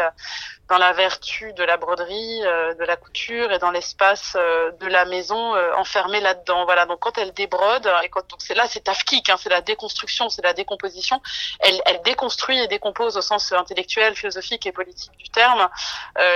dans 0.70 0.78
la 0.78 0.92
vertu 0.92 1.54
de 1.54 1.64
la 1.64 1.78
broderie, 1.78 2.42
euh, 2.44 2.74
de 2.74 2.84
la 2.84 2.98
couture 2.98 3.52
et 3.52 3.60
dans 3.60 3.72
l'espace 3.72 4.36
euh, 4.36 4.72
de 4.80 4.88
la 4.88 5.06
maison 5.06 5.56
euh, 5.56 5.74
enfermée 5.76 6.20
là-dedans. 6.20 6.66
Voilà. 6.66 6.86
Donc 6.86 7.00
quand 7.00 7.18
elle 7.18 7.34
débrode, 7.34 7.90
et 8.04 8.10
quand 8.10 8.28
donc 8.30 8.42
c'est 8.42 8.54
là, 8.54 8.66
c'est 8.68 8.82
tafkik, 8.82 9.30
hein, 9.30 9.38
c'est 9.40 9.50
la 9.50 9.62
déconstruction, 9.62 10.30
c'est 10.30 10.44
la 10.44 10.54
décomposition. 10.54 11.22
Elle 11.60 12.02
déconstruit 12.04 12.60
et 12.60 12.68
décompose 12.68 13.18
au 13.18 13.22
sens 13.22 13.52
intellectuel, 13.52 14.16
philosophique 14.16 14.66
et 14.66 14.72
politique 14.72 15.16
du 15.18 15.30
terme 15.30 15.70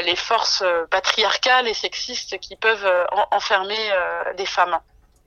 les 0.04 0.16
forces 0.16 0.64
patriarcales 0.90 1.68
et 1.68 1.74
sexistes 1.74 2.40
qui 2.40 2.56
peuvent 2.56 3.08
enfermer 3.32 3.92
les 4.38 4.46
femmes. 4.46 4.80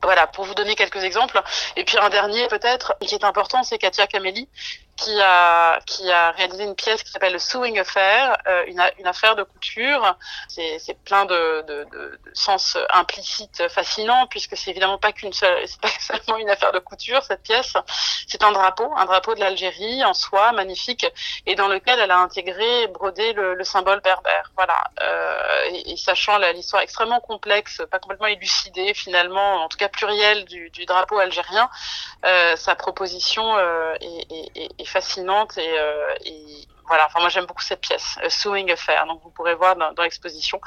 Voilà, 0.04 0.26
pour 0.26 0.44
vous 0.44 0.54
donner 0.54 0.74
quelques 0.74 1.02
exemples. 1.02 1.40
Et 1.76 1.84
puis 1.84 1.98
un 1.98 2.10
dernier 2.10 2.46
peut-être 2.48 2.94
qui 3.00 3.14
est 3.14 3.24
important, 3.24 3.62
c'est 3.62 3.78
Katia 3.78 4.06
Kameli, 4.06 4.48
qui 4.96 5.20
a 5.20 5.80
qui 5.86 6.10
a 6.10 6.30
réalisé 6.32 6.64
une 6.64 6.74
pièce 6.74 7.02
qui 7.02 7.10
s'appelle 7.10 7.38
Sewing 7.40 7.78
Affair, 7.78 8.36
euh, 8.46 8.64
une, 8.66 8.82
une 8.98 9.06
affaire 9.06 9.36
de 9.36 9.42
couture. 9.42 10.16
C'est 10.48 10.98
plein 11.04 11.24
de, 11.24 11.62
de, 11.66 12.20
sens 12.32 12.76
implicites 12.92 13.68
fascinants 13.68 14.26
puisque 14.28 14.56
c'est 14.56 14.70
évidemment 14.70 14.98
pas 14.98 15.12
qu'une 15.12 15.32
seule, 15.32 15.62
c'est 15.66 15.80
pas 15.80 15.88
seulement 15.98 16.38
une 16.38 16.50
affaire 16.50 16.72
de 16.72 16.78
couture 16.78 17.22
cette 17.22 17.42
pièce. 17.42 17.74
C'est 18.28 18.42
un 18.42 18.52
drapeau, 18.52 18.92
un 18.96 19.04
drapeau 19.04 19.34
de 19.34 19.40
l'Algérie 19.40 20.04
en 20.04 20.14
soi 20.14 20.52
magnifique 20.52 21.06
et 21.46 21.54
dans 21.54 21.68
lequel 21.68 21.98
elle 21.98 22.10
a 22.10 22.18
intégré 22.18 22.86
brodé 22.88 23.32
le, 23.32 23.54
le 23.54 23.64
symbole 23.64 24.00
berbère. 24.00 24.52
Voilà. 24.56 24.84
Euh, 25.00 25.70
et, 25.86 25.96
sachant 25.96 26.38
l'histoire 26.38 26.82
extrêmement 26.82 27.20
complexe, 27.20 27.82
pas 27.90 27.98
complètement 27.98 28.26
élucidée 28.26 28.94
finalement, 28.94 29.64
en 29.64 29.68
tout 29.68 29.78
cas 29.78 29.88
plurielle 29.88 30.44
du, 30.44 30.70
du 30.70 30.84
drapeau 30.84 31.18
algérien, 31.18 31.70
euh, 32.24 32.56
sa 32.56 32.74
proposition 32.74 33.58
est, 34.00 34.83
fascinante 34.84 35.56
et, 35.58 35.78
euh, 35.78 36.14
et 36.24 36.66
voilà, 36.86 37.06
enfin 37.06 37.20
moi 37.20 37.28
j'aime 37.28 37.46
beaucoup 37.46 37.62
cette 37.62 37.80
pièce, 37.80 38.18
A 38.22 38.28
Sewing 38.28 38.70
Affair. 38.70 39.06
Donc 39.06 39.22
vous 39.22 39.30
pourrez 39.30 39.54
voir 39.54 39.76
dans, 39.76 40.02
l'exposition 40.02 40.60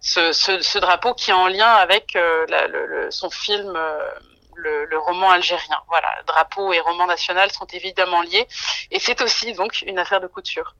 ce, 0.00 0.32
ce, 0.32 0.78
drapeau 0.78 1.14
qui 1.14 1.30
est 1.30 1.34
en 1.34 1.48
lien 1.48 1.70
avec 1.70 2.16
euh, 2.16 2.46
son 3.10 3.30
film. 3.30 3.74
Euh, 3.76 3.98
le, 4.60 4.98
roman 4.98 5.30
algérien. 5.30 5.76
Voilà, 5.86 6.08
drapeau 6.26 6.72
et 6.72 6.80
roman 6.80 7.06
national 7.06 7.48
sont 7.52 7.66
évidemment 7.66 8.22
liés, 8.22 8.48
et 8.90 8.98
c'est 8.98 9.22
aussi 9.22 9.52
donc 9.52 9.82
une 9.82 10.00
affaire 10.00 10.20
de 10.20 10.26
couture. 10.26 10.74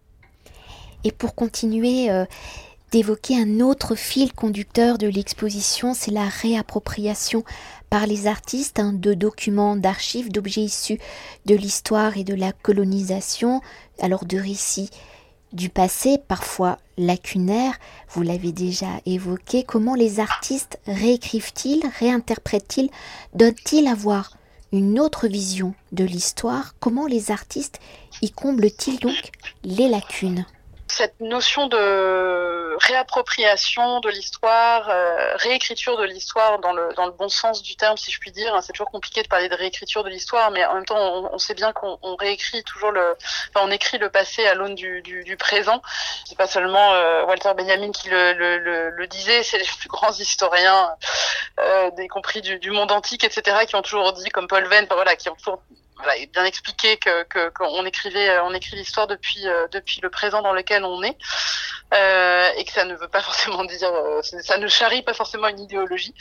Et 1.05 1.13
pour 1.13 1.37
continuer 1.37 2.09
d'évoquer 2.91 3.41
un 3.41 3.61
autre 3.61 3.95
fil 3.95 4.33
conducteur 4.33 4.99
de 4.99 5.07
l'exposition, 5.07 5.95
c'est 5.95 6.11
la 6.11 6.29
réappropriation 6.29 7.45
par 7.91 8.07
les 8.07 8.27
artistes 8.27 8.79
hein, 8.79 8.93
de 8.93 9.15
documents, 9.15 9.77
d'archives, 9.77 10.31
d'objets 10.31 10.63
issus 10.63 10.99
de 11.47 11.55
l'histoire 11.55 12.17
et 12.17 12.25
de 12.25 12.35
la 12.35 12.53
colonisation, 12.53 13.61
alors 14.01 14.25
de 14.25 14.39
récits 14.39 14.91
du 15.53 15.71
passé, 15.71 16.19
parfois 16.19 16.79
lacunaires, 16.99 17.79
vous 18.11 18.23
l'avez 18.23 18.53
déjà 18.53 19.01
évoqué, 19.07 19.63
comment 19.63 19.95
les 19.95 20.21
artistes 20.21 20.79
réécrivent-ils, 20.87 21.83
réinterprètent-ils, 21.99 22.91
donnent-ils 23.35 23.89
à 23.89 23.95
voir 23.95 24.37
une 24.73 25.01
autre 25.01 25.27
vision 25.27 25.75
de 25.93 26.05
l'histoire, 26.05 26.75
comment 26.81 27.07
les 27.07 27.31
artistes 27.31 27.81
y 28.21 28.31
comblent-ils 28.31 28.99
donc 28.99 29.33
les 29.65 29.89
lacunes? 29.89 30.45
Cette 30.93 31.21
notion 31.21 31.67
de 31.67 32.77
réappropriation 32.79 34.01
de 34.01 34.09
l'histoire, 34.09 34.89
euh, 34.89 35.37
réécriture 35.37 35.97
de 35.99 36.05
l'histoire 36.05 36.59
dans 36.59 36.73
le, 36.73 36.93
dans 36.95 37.07
le 37.07 37.13
bon 37.13 37.29
sens 37.29 37.63
du 37.63 37.77
terme, 37.77 37.97
si 37.97 38.11
je 38.11 38.19
puis 38.19 38.31
dire. 38.31 38.55
Hein, 38.55 38.61
c'est 38.63 38.73
toujours 38.73 38.91
compliqué 38.91 39.23
de 39.23 39.29
parler 39.29 39.49
de 39.49 39.55
réécriture 39.55 40.05
de 40.05 40.09
l'histoire, 40.09 40.51
mais 40.51 40.65
en 40.65 40.75
même 40.75 40.85
temps, 40.85 40.99
on, 40.99 41.35
on 41.35 41.39
sait 41.39 41.55
bien 41.55 41.73
qu'on 41.73 41.99
réécrit 42.17 42.63
toujours 42.65 42.91
le, 42.91 43.17
enfin, 43.49 43.67
on 43.67 43.71
écrit 43.71 43.99
le 43.99 44.11
passé 44.11 44.47
à 44.47 44.55
l'aune 44.55 44.75
du, 44.75 45.03
du, 45.03 45.25
du, 45.25 45.37
présent. 45.37 45.83
C'est 46.27 46.39
pas 46.39 46.47
seulement 46.47 46.95
euh, 46.95 47.25
Walter 47.25 47.53
Benjamin 47.57 47.91
qui 47.93 48.09
le, 48.09 48.33
le, 48.33 48.91
le, 48.91 49.07
disait, 49.07 49.43
c'est 49.43 49.59
les 49.59 49.65
plus 49.65 49.89
grands 49.89 50.13
historiens, 50.13 50.91
euh, 51.61 51.91
y 51.99 52.09
compris 52.09 52.41
du, 52.43 52.59
du, 52.59 52.71
monde 52.71 52.93
antique, 52.93 53.25
etc., 53.25 53.59
qui 53.67 53.77
ont 53.77 53.83
toujours 53.83 54.13
dit, 54.13 54.29
comme 54.31 54.49
Paul 54.49 54.67
Venn, 54.67 54.87
voilà, 54.91 55.17
qui 55.17 55.29
ont 55.29 55.35
toujours 55.35 55.63
voilà, 55.99 56.15
bien 56.33 56.45
expliqué 56.45 56.97
que 56.97 57.49
qu'on 57.51 57.85
écrivait 57.85 58.31
euh, 58.31 58.45
on 58.45 58.55
écrit 58.55 58.77
l'histoire 58.77 59.07
depuis 59.07 59.47
euh, 59.49 59.67
depuis 59.73 60.01
le 60.01 60.11
présent 60.11 60.43
dans 60.43 60.53
lequel 60.53 60.85
on 60.85 61.03
est 61.03 61.17
euh, 61.95 62.51
et 62.57 62.65
que 62.65 62.73
ça 62.73 62.85
ne 62.85 62.95
veut 62.95 63.09
pas 63.09 63.21
forcément 63.29 63.65
dire 63.65 63.91
ça 64.23 64.59
ne 64.59 64.69
charrie 64.69 65.03
pas 65.03 65.15
forcément 65.15 65.49
une 65.49 65.61
idéologie. 65.61 66.15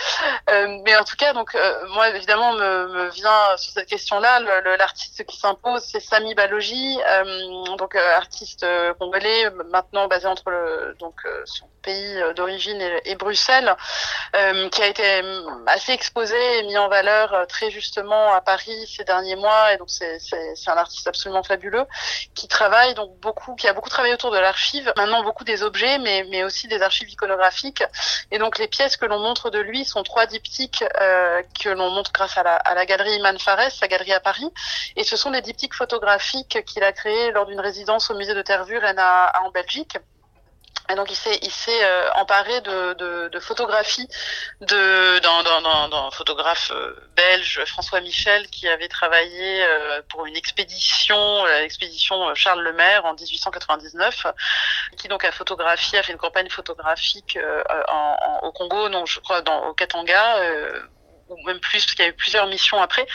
Mais 0.47 0.95
en 0.95 1.03
tout 1.03 1.15
cas 1.15 1.33
donc 1.33 1.55
moi 1.89 2.09
évidemment 2.09 2.53
me, 2.53 3.09
vient 3.09 3.57
sur 3.57 3.73
cette 3.73 3.87
question 3.87 4.19
là 4.19 4.39
l'artiste 4.77 5.25
qui 5.25 5.37
s'impose 5.37 5.83
c'est 5.83 5.99
Sami 5.99 6.33
Balogi 6.33 6.97
donc 7.77 7.95
artiste 7.95 8.65
congolais 8.99 9.49
maintenant 9.69 10.07
basé 10.07 10.27
entre 10.27 10.95
donc 10.99 11.21
son 11.45 11.67
pays 11.83 12.21
d'origine 12.35 12.81
et, 12.81 13.11
et, 13.11 13.15
Bruxelles 13.15 13.75
qui 14.71 14.81
a 14.81 14.87
été 14.87 15.21
assez 15.67 15.91
exposé 15.91 16.59
et 16.59 16.63
mis 16.63 16.77
en 16.77 16.89
valeur 16.89 17.45
très 17.47 17.69
justement 17.69 18.33
à 18.33 18.41
Paris 18.41 18.91
ces 18.95 19.03
derniers 19.03 19.35
mois 19.35 19.66
et 19.73 19.77
donc 19.77 19.89
c'est 19.89 20.19
un 20.67 20.77
artiste 20.77 21.07
absolument 21.07 21.43
fabuleux 21.43 21.85
qui 22.35 22.47
travaille 22.47 22.93
donc 22.93 23.17
beaucoup, 23.19 23.55
qui 23.55 23.67
a 23.67 23.73
beaucoup 23.73 23.89
travaillé 23.89 24.13
autour 24.13 24.31
de 24.31 24.37
l'archive, 24.37 24.91
maintenant 24.97 25.23
beaucoup 25.23 25.43
des 25.43 25.63
objets, 25.63 25.97
mais, 25.99 26.25
mais 26.29 26.43
aussi 26.43 26.67
des 26.67 26.81
archives 26.81 27.09
iconographiques. 27.09 27.83
Et 28.31 28.39
donc 28.39 28.57
les 28.57 28.67
pièces 28.67 28.97
que 28.97 29.05
l'on 29.05 29.19
montre 29.19 29.49
de 29.49 29.59
lui 29.59 29.85
sont 29.85 30.03
trois 30.03 30.25
diptyques 30.25 30.83
euh, 31.01 31.41
que 31.61 31.69
l'on 31.69 31.89
montre 31.91 32.11
grâce 32.11 32.37
à 32.37 32.43
la, 32.43 32.55
à 32.55 32.73
la 32.73 32.85
galerie 32.85 33.15
Iman 33.15 33.37
Fares, 33.39 33.71
sa 33.71 33.87
galerie 33.87 34.13
à 34.13 34.19
Paris. 34.19 34.51
Et 34.95 35.03
ce 35.03 35.15
sont 35.17 35.31
des 35.31 35.41
diptyques 35.41 35.75
photographiques 35.75 36.63
qu'il 36.65 36.83
a 36.83 36.91
créés 36.91 37.31
lors 37.31 37.45
d'une 37.45 37.59
résidence 37.59 38.09
au 38.09 38.15
musée 38.15 38.33
de 38.33 38.41
Tervuren 38.41 38.99
en 39.43 39.51
Belgique. 39.51 39.97
Et 40.89 40.95
donc 40.95 41.11
il 41.11 41.15
s'est 41.15 41.37
il 41.41 41.51
s'est 41.51 41.83
euh, 41.83 42.09
emparé 42.13 42.61
de, 42.61 42.93
de, 42.93 43.27
de 43.27 43.39
photographies 43.39 44.07
de 44.61 45.19
d'un 45.19 45.43
d'un 45.89 46.11
photographe 46.11 46.71
euh, 46.73 46.95
belge 47.15 47.63
François 47.65 47.99
Michel 47.99 48.47
qui 48.47 48.69
avait 48.69 48.87
travaillé 48.87 49.63
euh, 49.63 50.01
pour 50.09 50.25
une 50.25 50.37
expédition 50.37 51.45
l'expédition 51.45 52.33
Charles 52.35 52.61
Lemaire 52.61 53.03
en 53.05 53.13
1899 53.13 54.27
qui 54.97 55.09
donc 55.09 55.25
a 55.25 55.31
photographié 55.31 55.99
a 55.99 56.03
fait 56.03 56.13
une 56.13 56.17
campagne 56.17 56.49
photographique 56.49 57.37
en, 57.89 58.17
en, 58.21 58.47
au 58.47 58.51
Congo 58.53 58.87
non 58.87 59.05
je 59.05 59.19
crois 59.19 59.41
dans 59.41 59.67
au 59.67 59.73
Katanga 59.73 60.37
ou 61.29 61.37
même 61.45 61.59
plus 61.59 61.85
parce 61.85 61.95
qu'il 61.95 62.05
y 62.05 62.07
a 62.07 62.11
eu 62.11 62.13
plusieurs 62.13 62.47
missions 62.47 62.81
après. 62.81 63.05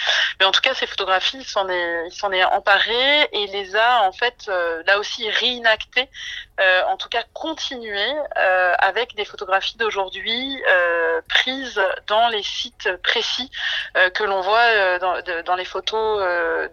Mais 0.40 0.46
en 0.46 0.52
tout 0.52 0.60
cas, 0.60 0.74
ces 0.74 0.86
photographies, 0.86 1.38
il 1.38 1.44
s'en 1.44 1.68
est, 1.68 2.08
est 2.32 2.44
emparé 2.44 3.28
et 3.32 3.46
les 3.48 3.76
a 3.76 4.02
en 4.02 4.12
fait 4.12 4.46
euh, 4.48 4.82
là 4.86 4.98
aussi 4.98 5.28
réinactées, 5.28 6.08
euh, 6.60 6.82
en 6.88 6.96
tout 6.96 7.08
cas 7.08 7.22
continuées 7.32 8.14
euh, 8.38 8.74
avec 8.78 9.14
des 9.14 9.24
photographies 9.24 9.76
d'aujourd'hui 9.76 10.62
prises 11.28 11.80
dans 12.06 12.28
les 12.28 12.42
sites 12.42 12.90
précis 13.02 13.50
que 14.14 14.24
l'on 14.24 14.40
voit 14.40 14.98
dans, 14.98 15.14
dans, 15.44 15.54
les 15.54 15.64
photos 15.64 16.20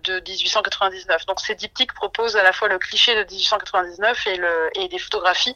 de 0.04 0.20
1899. 0.20 1.26
Donc 1.26 1.40
ces 1.40 1.56
diptyques 1.56 1.94
proposent 1.94 2.36
à 2.36 2.44
la 2.44 2.54
fois 2.54 2.68
le 2.68 2.80
cliché 2.80 3.16
de 3.16 3.30
1899 3.30 4.28
et, 4.28 4.36
le, 4.38 4.70
et 4.76 4.88
des 4.88 5.00
photographies 5.00 5.56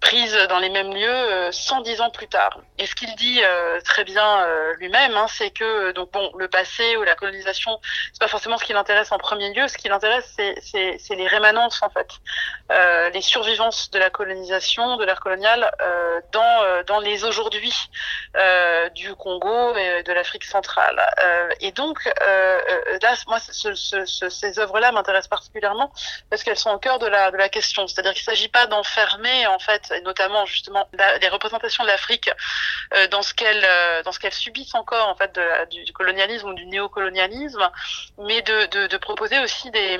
prises 0.00 0.36
dans 0.48 0.58
les 0.58 0.70
mêmes 0.70 0.94
lieux 0.94 1.52
110 1.52 2.00
ans 2.00 2.10
plus 2.10 2.28
tard. 2.28 2.58
Et 2.78 2.86
ce 2.86 2.94
qu'il 2.94 3.14
dit 3.16 3.40
très 3.84 4.04
bien 4.04 4.46
lui-même 4.78 5.13
Hein, 5.16 5.26
c'est 5.28 5.50
que 5.50 5.92
donc 5.92 6.10
bon, 6.12 6.30
le 6.36 6.48
passé 6.48 6.96
ou 6.96 7.02
la 7.04 7.14
colonisation, 7.14 7.80
c'est 8.12 8.20
pas 8.20 8.28
forcément 8.28 8.58
ce 8.58 8.64
qui 8.64 8.72
l'intéresse 8.72 9.12
en 9.12 9.18
premier 9.18 9.52
lieu. 9.54 9.68
Ce 9.68 9.78
qui 9.78 9.88
l'intéresse, 9.88 10.36
c'est 10.36 11.14
les 11.14 11.28
rémanences 11.28 11.82
en 11.82 11.90
fait, 11.90 12.08
euh, 12.72 13.10
les 13.10 13.20
survivances 13.22 13.90
de 13.90 13.98
la 13.98 14.10
colonisation, 14.10 14.96
de 14.96 15.04
l'ère 15.04 15.20
coloniale 15.20 15.70
euh, 15.80 16.20
dans 16.32 16.62
euh, 16.62 16.82
dans 16.84 16.98
les 16.98 17.24
aujourd'hui 17.24 17.72
euh, 18.36 18.88
du 18.90 19.14
Congo 19.14 19.76
et 19.76 20.02
de 20.02 20.12
l'Afrique 20.12 20.44
centrale. 20.44 21.00
Euh, 21.22 21.50
et 21.60 21.72
donc 21.72 21.98
là, 23.02 23.14
moi, 23.28 23.38
ce, 23.40 23.74
ce, 23.74 24.04
ce, 24.04 24.28
ces 24.28 24.58
œuvres-là 24.58 24.92
m'intéressent 24.92 25.28
particulièrement 25.28 25.92
parce 26.30 26.42
qu'elles 26.42 26.58
sont 26.58 26.70
au 26.70 26.78
cœur 26.78 26.98
de 26.98 27.06
la 27.06 27.30
de 27.30 27.36
la 27.36 27.48
question. 27.48 27.86
C'est-à-dire 27.86 28.14
qu'il 28.14 28.24
s'agit 28.24 28.48
pas 28.48 28.66
d'enfermer 28.66 29.46
en 29.46 29.58
fait, 29.58 29.92
notamment 30.02 30.44
justement 30.46 30.88
les 31.20 31.28
représentations 31.28 31.84
de 31.84 31.88
l'Afrique 31.88 32.30
dans 33.10 33.22
ce 33.22 33.32
qu'elle 33.34 33.64
dans 34.04 34.12
ce 34.12 34.18
subissent 34.30 34.74
encore 34.74 35.03
en 35.08 35.14
fait 35.14 35.38
du, 35.70 35.92
colonialisme 35.92 36.48
ou 36.48 36.54
du 36.54 36.66
néocolonialisme, 36.66 37.68
mais 38.18 38.42
de, 38.42 38.96
proposer 38.96 39.38
aussi 39.40 39.70
des, 39.70 39.98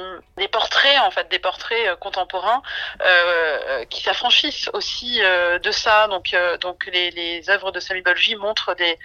portraits 0.50 0.98
en 1.00 1.10
fait, 1.10 1.28
des 1.30 1.38
portraits 1.38 1.86
euh, 1.86 1.96
contemporains 1.96 2.62
euh, 3.02 3.84
qui 3.86 4.02
s'affranchissent 4.02 4.70
aussi 4.72 5.20
euh, 5.22 5.58
de 5.58 5.70
ça. 5.70 6.08
Donc, 6.08 6.34
donc 6.60 6.86
les, 6.92 7.50
œuvres 7.50 7.72
de 7.72 7.80
Sami 7.80 8.00
Balji 8.00 8.36
montrent 8.36 8.74
des, 8.74 8.98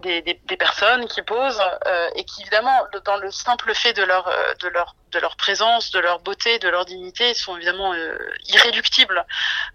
des, 0.00 0.22
des, 0.22 0.56
personnes 0.56 1.06
qui 1.06 1.22
posent 1.22 1.62
et 2.14 2.24
qui 2.24 2.42
évidemment 2.42 2.84
dans 3.04 3.16
le 3.16 3.30
simple 3.30 3.74
fait 3.74 3.92
de 3.92 4.02
leur 4.02 4.30
de 4.60 4.68
leur 4.68 4.94
de 5.10 5.18
leur 5.18 5.36
présence, 5.36 5.90
de 5.90 5.98
leur 5.98 6.20
beauté, 6.20 6.58
de 6.58 6.68
leur 6.68 6.84
dignité 6.84 7.34
sont 7.34 7.56
évidemment 7.56 7.94
euh, 7.94 8.16
irréductibles 8.46 9.18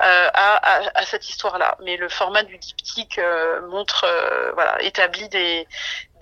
euh, 0.01 0.29
à, 0.33 0.97
à, 0.97 1.05
cette 1.05 1.29
histoire-là. 1.29 1.77
Mais 1.83 1.97
le 1.97 2.09
format 2.09 2.43
du 2.43 2.57
diptyque 2.57 3.17
euh, 3.19 3.67
montre, 3.67 4.05
voilà, 4.53 4.81
établit 4.81 5.29
des, 5.29 5.67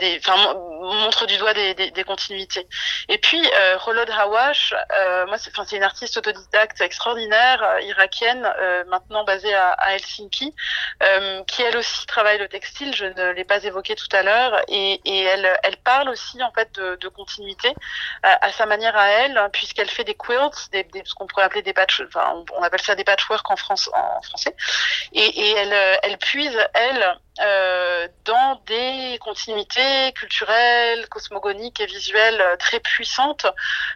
des, 0.01 0.19
enfin, 0.19 0.55
montre 0.81 1.25
du 1.27 1.37
doigt 1.37 1.53
des, 1.53 1.73
des, 1.75 1.91
des 1.91 2.03
continuités. 2.03 2.67
Et 3.07 3.17
puis, 3.19 3.41
euh, 3.55 3.77
Rolod 3.77 4.09
Hawash, 4.09 4.73
euh, 4.73 5.25
moi, 5.27 5.37
c'est, 5.37 5.51
c'est 5.65 5.77
une 5.77 5.83
artiste 5.83 6.17
autodidacte 6.17 6.81
extraordinaire, 6.81 7.61
euh, 7.63 7.81
irakienne, 7.81 8.51
euh, 8.59 8.83
maintenant 8.87 9.23
basée 9.23 9.53
à, 9.53 9.69
à 9.73 9.93
Helsinki, 9.93 10.53
euh, 11.03 11.43
qui 11.45 11.61
elle 11.61 11.77
aussi 11.77 12.05
travaille 12.07 12.39
le 12.39 12.47
textile. 12.47 12.93
Je 12.95 13.05
ne 13.05 13.31
l'ai 13.31 13.45
pas 13.45 13.63
évoqué 13.63 13.95
tout 13.95 14.09
à 14.11 14.23
l'heure, 14.23 14.59
et, 14.67 14.99
et 15.05 15.23
elle, 15.23 15.47
elle 15.63 15.77
parle 15.77 16.09
aussi 16.09 16.41
en 16.43 16.51
fait 16.51 16.69
de, 16.73 16.95
de 16.95 17.07
continuité 17.07 17.73
à, 18.23 18.45
à, 18.47 18.51
sa 18.51 18.65
manière 18.65 18.97
à 18.97 19.07
elle, 19.07 19.37
hein, 19.37 19.49
puisqu'elle 19.53 19.89
fait 19.89 20.03
des 20.03 20.15
quilts, 20.15 20.71
des, 20.71 20.83
des, 20.83 21.03
ce 21.05 21.13
qu'on 21.13 21.27
pourrait 21.27 21.43
appeler 21.45 21.61
des 21.61 21.73
patch, 21.73 22.01
enfin, 22.07 22.33
on, 22.35 22.45
on, 22.57 22.63
appelle 22.63 22.81
ça 22.81 22.95
des 22.95 23.03
patchwork 23.03 23.49
en 23.51 23.55
France, 23.55 23.89
en 23.93 24.21
français, 24.23 24.55
et, 25.13 25.27
et 25.41 25.51
elle, 25.51 25.99
elle 26.03 26.17
puise 26.17 26.57
elle 26.73 27.17
euh, 27.39 28.09
dans 28.25 28.61
des 28.67 29.17
continuités 29.21 30.11
culturelles, 30.13 31.07
cosmogoniques 31.07 31.79
et 31.79 31.85
visuelles 31.85 32.41
euh, 32.41 32.57
très 32.57 32.81
puissantes, 32.81 33.45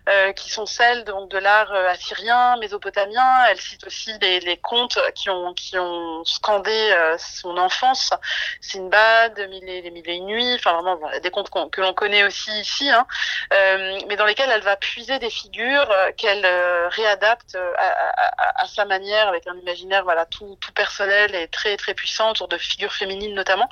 euh, 0.08 0.32
qui 0.32 0.50
sont 0.50 0.66
celles 0.66 1.04
de 1.04 1.38
l'art 1.38 1.72
assyrien, 1.74 2.56
mésopotamien. 2.58 3.46
Elle 3.50 3.60
cite 3.60 3.86
aussi 3.86 4.12
les, 4.22 4.58
contes 4.58 4.98
qui 5.16 5.30
ont 5.30 6.24
scandé 6.24 6.96
son 7.18 7.58
enfance, 7.58 8.14
Sinbad, 8.62 9.38
les 9.38 9.48
mille 9.48 10.10
et 10.10 10.16
une 10.16 10.26
nuits, 10.28 10.56
enfin 10.56 10.82
vraiment 10.82 11.00
des 11.22 11.30
contes 11.30 11.50
que 11.72 11.82
l'on 11.82 11.94
connaît 11.94 12.24
aussi 12.24 12.52
ici, 12.60 12.90
hein, 12.90 13.06
mais 14.08 14.16
dans 14.16 14.26
lesquels 14.26 14.50
elle 14.50 14.62
va 14.62 14.78
puiser 14.78 15.20
des 15.20 15.30
figures 15.30 15.94
qu'elle 16.18 16.46
réadapte 16.90 17.58
à, 17.78 18.68
sa 18.68 18.86
manière 18.86 19.28
avec 19.28 19.46
un 19.48 19.56
imaginaire 19.56 20.06
tout, 20.32 20.58
tout 20.62 20.72
personnel 20.74 21.36
et 21.36 21.48
très 21.48 21.78
très 21.78 21.94
puissant 21.94 22.32
autour 22.32 22.48
de 22.48 22.58
figures 22.58 22.94
féminines 22.94 23.25
notamment. 23.34 23.70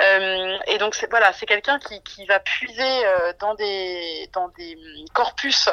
Euh, 0.00 0.58
et 0.66 0.78
donc 0.78 0.94
c'est 0.94 1.08
voilà, 1.10 1.32
c'est 1.32 1.46
quelqu'un 1.46 1.78
qui, 1.78 2.02
qui 2.02 2.24
va 2.26 2.40
puiser 2.40 3.06
euh, 3.06 3.32
dans 3.38 3.54
des 3.54 4.28
dans 4.32 4.48
des 4.48 4.76
corpus 5.12 5.68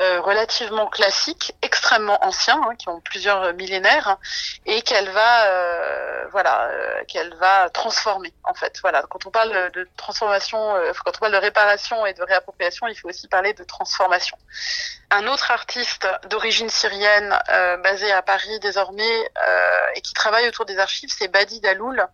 euh, 0.00 0.20
relativement 0.20 0.86
classiques, 0.88 1.54
extrêmement 1.62 2.24
anciens, 2.24 2.60
hein, 2.64 2.74
qui 2.76 2.88
ont 2.88 3.00
plusieurs 3.00 3.54
millénaires, 3.54 4.18
et 4.66 4.82
qu'elle 4.82 5.10
va 5.10 6.28
voilà 6.30 6.70
qu'elle 7.08 7.34
va 7.36 7.70
transformer 7.70 8.32
en 8.44 8.54
fait. 8.54 8.78
Voilà, 8.82 9.02
quand 9.08 9.26
on 9.26 9.30
parle 9.30 9.70
de 9.72 9.88
transformation, 9.96 10.58
quand 11.04 11.12
on 11.16 11.18
parle 11.18 11.32
de 11.32 11.38
réparation 11.38 12.06
et 12.06 12.14
de 12.14 12.22
réappropriation, 12.22 12.86
il 12.86 12.94
faut 12.94 13.08
aussi 13.08 13.28
parler 13.28 13.52
de 13.54 13.64
transformation. 13.64 14.36
Un 15.10 15.26
autre 15.26 15.50
artiste 15.50 16.06
d'origine 16.30 16.70
syrienne 16.70 17.36
basé 17.82 18.10
à 18.12 18.22
Paris 18.22 18.60
désormais 18.60 19.30
et 19.94 20.00
qui 20.00 20.14
travaille 20.14 20.48
autour 20.48 20.64
des 20.64 20.78
archives, 20.78 21.10
c'est 21.16 21.28
Badi 21.28 21.60
Daloul, 21.60 22.06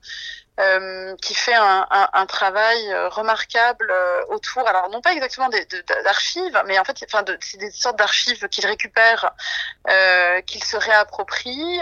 euh, 0.58 1.14
qui 1.22 1.34
fait 1.34 1.54
un, 1.54 2.26
travail 2.26 2.92
euh, 2.92 3.08
remarquable 3.10 3.88
euh, 3.88 4.22
autour, 4.30 4.66
alors 4.66 4.90
non 4.90 5.00
pas 5.00 5.12
exactement 5.12 5.48
d'archives, 6.02 6.62
mais 6.66 6.80
en 6.80 6.84
fait, 6.84 6.96
enfin, 7.06 7.24
c'est 7.40 7.58
des 7.58 7.70
sortes 7.70 7.96
d'archives 7.96 8.48
qu'il 8.48 8.66
récupère, 8.66 9.32
qu'il 10.46 10.62
se 10.64 10.76
réapproprie, 10.76 11.80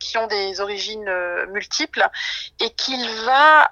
qui 0.00 0.16
ont 0.16 0.26
des 0.26 0.60
origines 0.60 1.10
multiples, 1.50 2.06
et 2.60 2.70
qu'il 2.70 3.08
va 3.24 3.70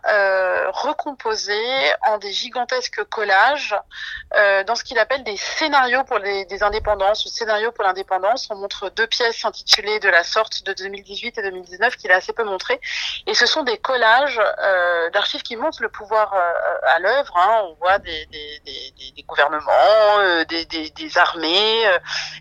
recomposer 0.71 1.93
en 2.07 2.19
des 2.19 2.33
gigantesques 2.33 3.03
collages 3.05 3.75
dans 4.33 4.75
ce 4.75 4.85
qu'il 4.85 4.99
appelle 4.99 5.25
des 5.25 5.37
scénarios 5.37 6.05
pour 6.05 6.21
des 6.21 6.63
indépendances, 6.63 7.27
scénarios 7.29 7.73
pour 7.73 7.85
l'indépendance. 7.85 8.49
On 8.51 8.57
montre 8.57 8.91
deux 8.91 9.07
pièces 9.07 9.45
intitulées 9.45 9.99
de 10.01 10.09
la 10.09 10.25
sorte 10.25 10.63
de 10.65 10.73
2018 10.73 11.39
et 11.39 11.43
2019 11.43 11.97
qu'il 11.97 12.13
a 12.13 12.17
assez 12.17 12.33
peu 12.33 12.45
montré, 12.45 12.81
et 13.27 13.35
ce 13.35 13.47
sont 13.47 13.63
des 13.63 13.79
collages 13.79 14.42
euh, 14.59 15.11
d'archives 15.11 15.43
qui 15.43 15.57
montrent 15.57 15.83
le 15.83 15.89
pouvoir 15.89 16.33
euh, 16.35 16.95
à 16.95 16.99
l'œuvre. 16.99 17.37
Hein. 17.37 17.63
On 17.65 17.75
voit 17.75 17.99
des, 17.99 18.29
gouvernements, 19.27 20.19
euh, 20.19 20.45
des, 20.45 20.65
des, 20.65 21.19
armées, 21.19 21.83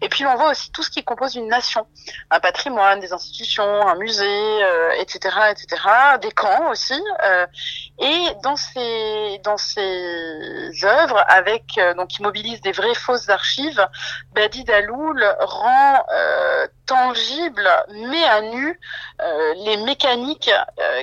et 0.02 0.10
puis 0.10 0.26
on 0.26 0.36
voit 0.36 0.52
aussi 0.52 0.72
tout 0.72 0.84
ce 0.84 0.90
qui 0.90 1.04
compose 1.04 1.36
une 1.36 1.48
nation, 1.48 1.88
un 2.30 2.40
patrimoine, 2.40 3.00
des 3.00 3.14
institutions, 3.14 3.88
un 3.88 3.96
musée, 3.96 4.60
etc., 5.00 5.36
etc., 5.52 5.82
des 6.22 6.32
camps 6.32 6.70
aussi. 6.70 7.02
et 8.00 8.28
dans 8.44 8.56
ces 8.56 9.40
dans 9.44 9.58
ces 9.58 10.72
œuvres, 10.84 11.24
avec 11.28 11.80
donc 11.96 12.10
qui 12.10 12.22
mobilisent 12.22 12.62
des 12.62 12.72
vraies 12.72 12.96
fausses 12.96 13.30
archives, 13.30 13.88
Badi 14.34 14.64
Daloul 14.64 15.24
rend 15.40 16.06
tangible, 16.92 17.70
met 17.90 18.24
à 18.26 18.42
nu 18.42 18.80
les 19.66 19.78
mécaniques 19.78 20.52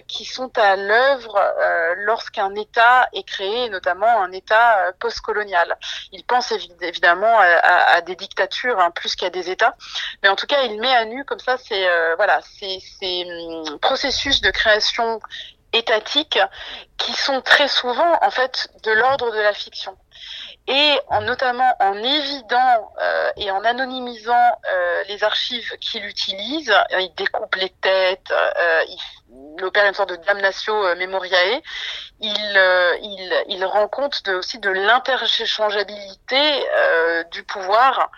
qui 0.06 0.24
sont 0.24 0.50
à 0.58 0.76
l'œuvre 0.76 1.36
euh, 1.36 1.94
lorsqu'un 1.98 2.54
État 2.54 3.08
est 3.12 3.22
créé, 3.22 3.68
notamment 3.70 4.22
un 4.22 4.32
État 4.32 4.86
euh, 4.86 4.92
postcolonial. 4.98 5.76
Il 6.12 6.24
pense 6.24 6.52
évidemment 6.80 7.38
à, 7.38 8.00
des 8.02 8.16
dictatures 8.16 8.78
hein, 8.78 8.90
plus 8.90 9.16
qu'à 9.16 9.30
des 9.30 9.50
États, 9.50 9.76
mais 10.22 10.28
en 10.28 10.36
tout 10.36 10.46
cas, 10.46 10.62
il 10.62 10.80
met 10.80 10.94
à 10.94 11.04
nu 11.04 11.24
comme 11.24 11.38
ça 11.40 11.56
euh, 11.72 12.16
ces 12.50 13.24
hum, 13.24 13.78
processus 13.80 14.40
de 14.40 14.50
création 14.50 15.20
étatique 15.72 16.38
qui 16.96 17.12
sont 17.12 17.40
très 17.42 17.68
souvent 17.68 18.18
en 18.22 18.30
fait 18.30 18.68
de 18.84 18.90
l'ordre 18.92 19.30
de 19.30 19.40
la 19.40 19.52
fiction 19.52 19.96
et 20.68 21.00
en, 21.08 21.22
notamment 21.22 21.74
en 21.80 21.94
évidant 21.96 22.92
euh, 23.00 23.30
et 23.38 23.50
en 23.50 23.64
anonymisant 23.64 24.60
euh, 24.70 25.02
les 25.08 25.24
archives 25.24 25.76
qu'il 25.78 26.04
utilise, 26.04 26.72
il 26.90 27.12
découpe 27.16 27.54
les 27.56 27.70
têtes, 27.70 28.30
euh, 28.30 28.84
il, 28.86 29.64
opère 29.64 29.86
une 29.86 29.94
sorte 29.94 30.10
de 30.10 30.16
damnatio 30.16 30.94
memoriae, 30.94 31.60
il, 32.20 32.30
il, 33.02 33.44
il 33.48 33.64
rend 33.64 33.88
compte 33.88 34.24
de, 34.24 34.34
aussi 34.34 34.58
de 34.60 34.70
l'interchangeabilité 34.70 36.64
du 37.32 37.42
pouvoir, 37.42 38.08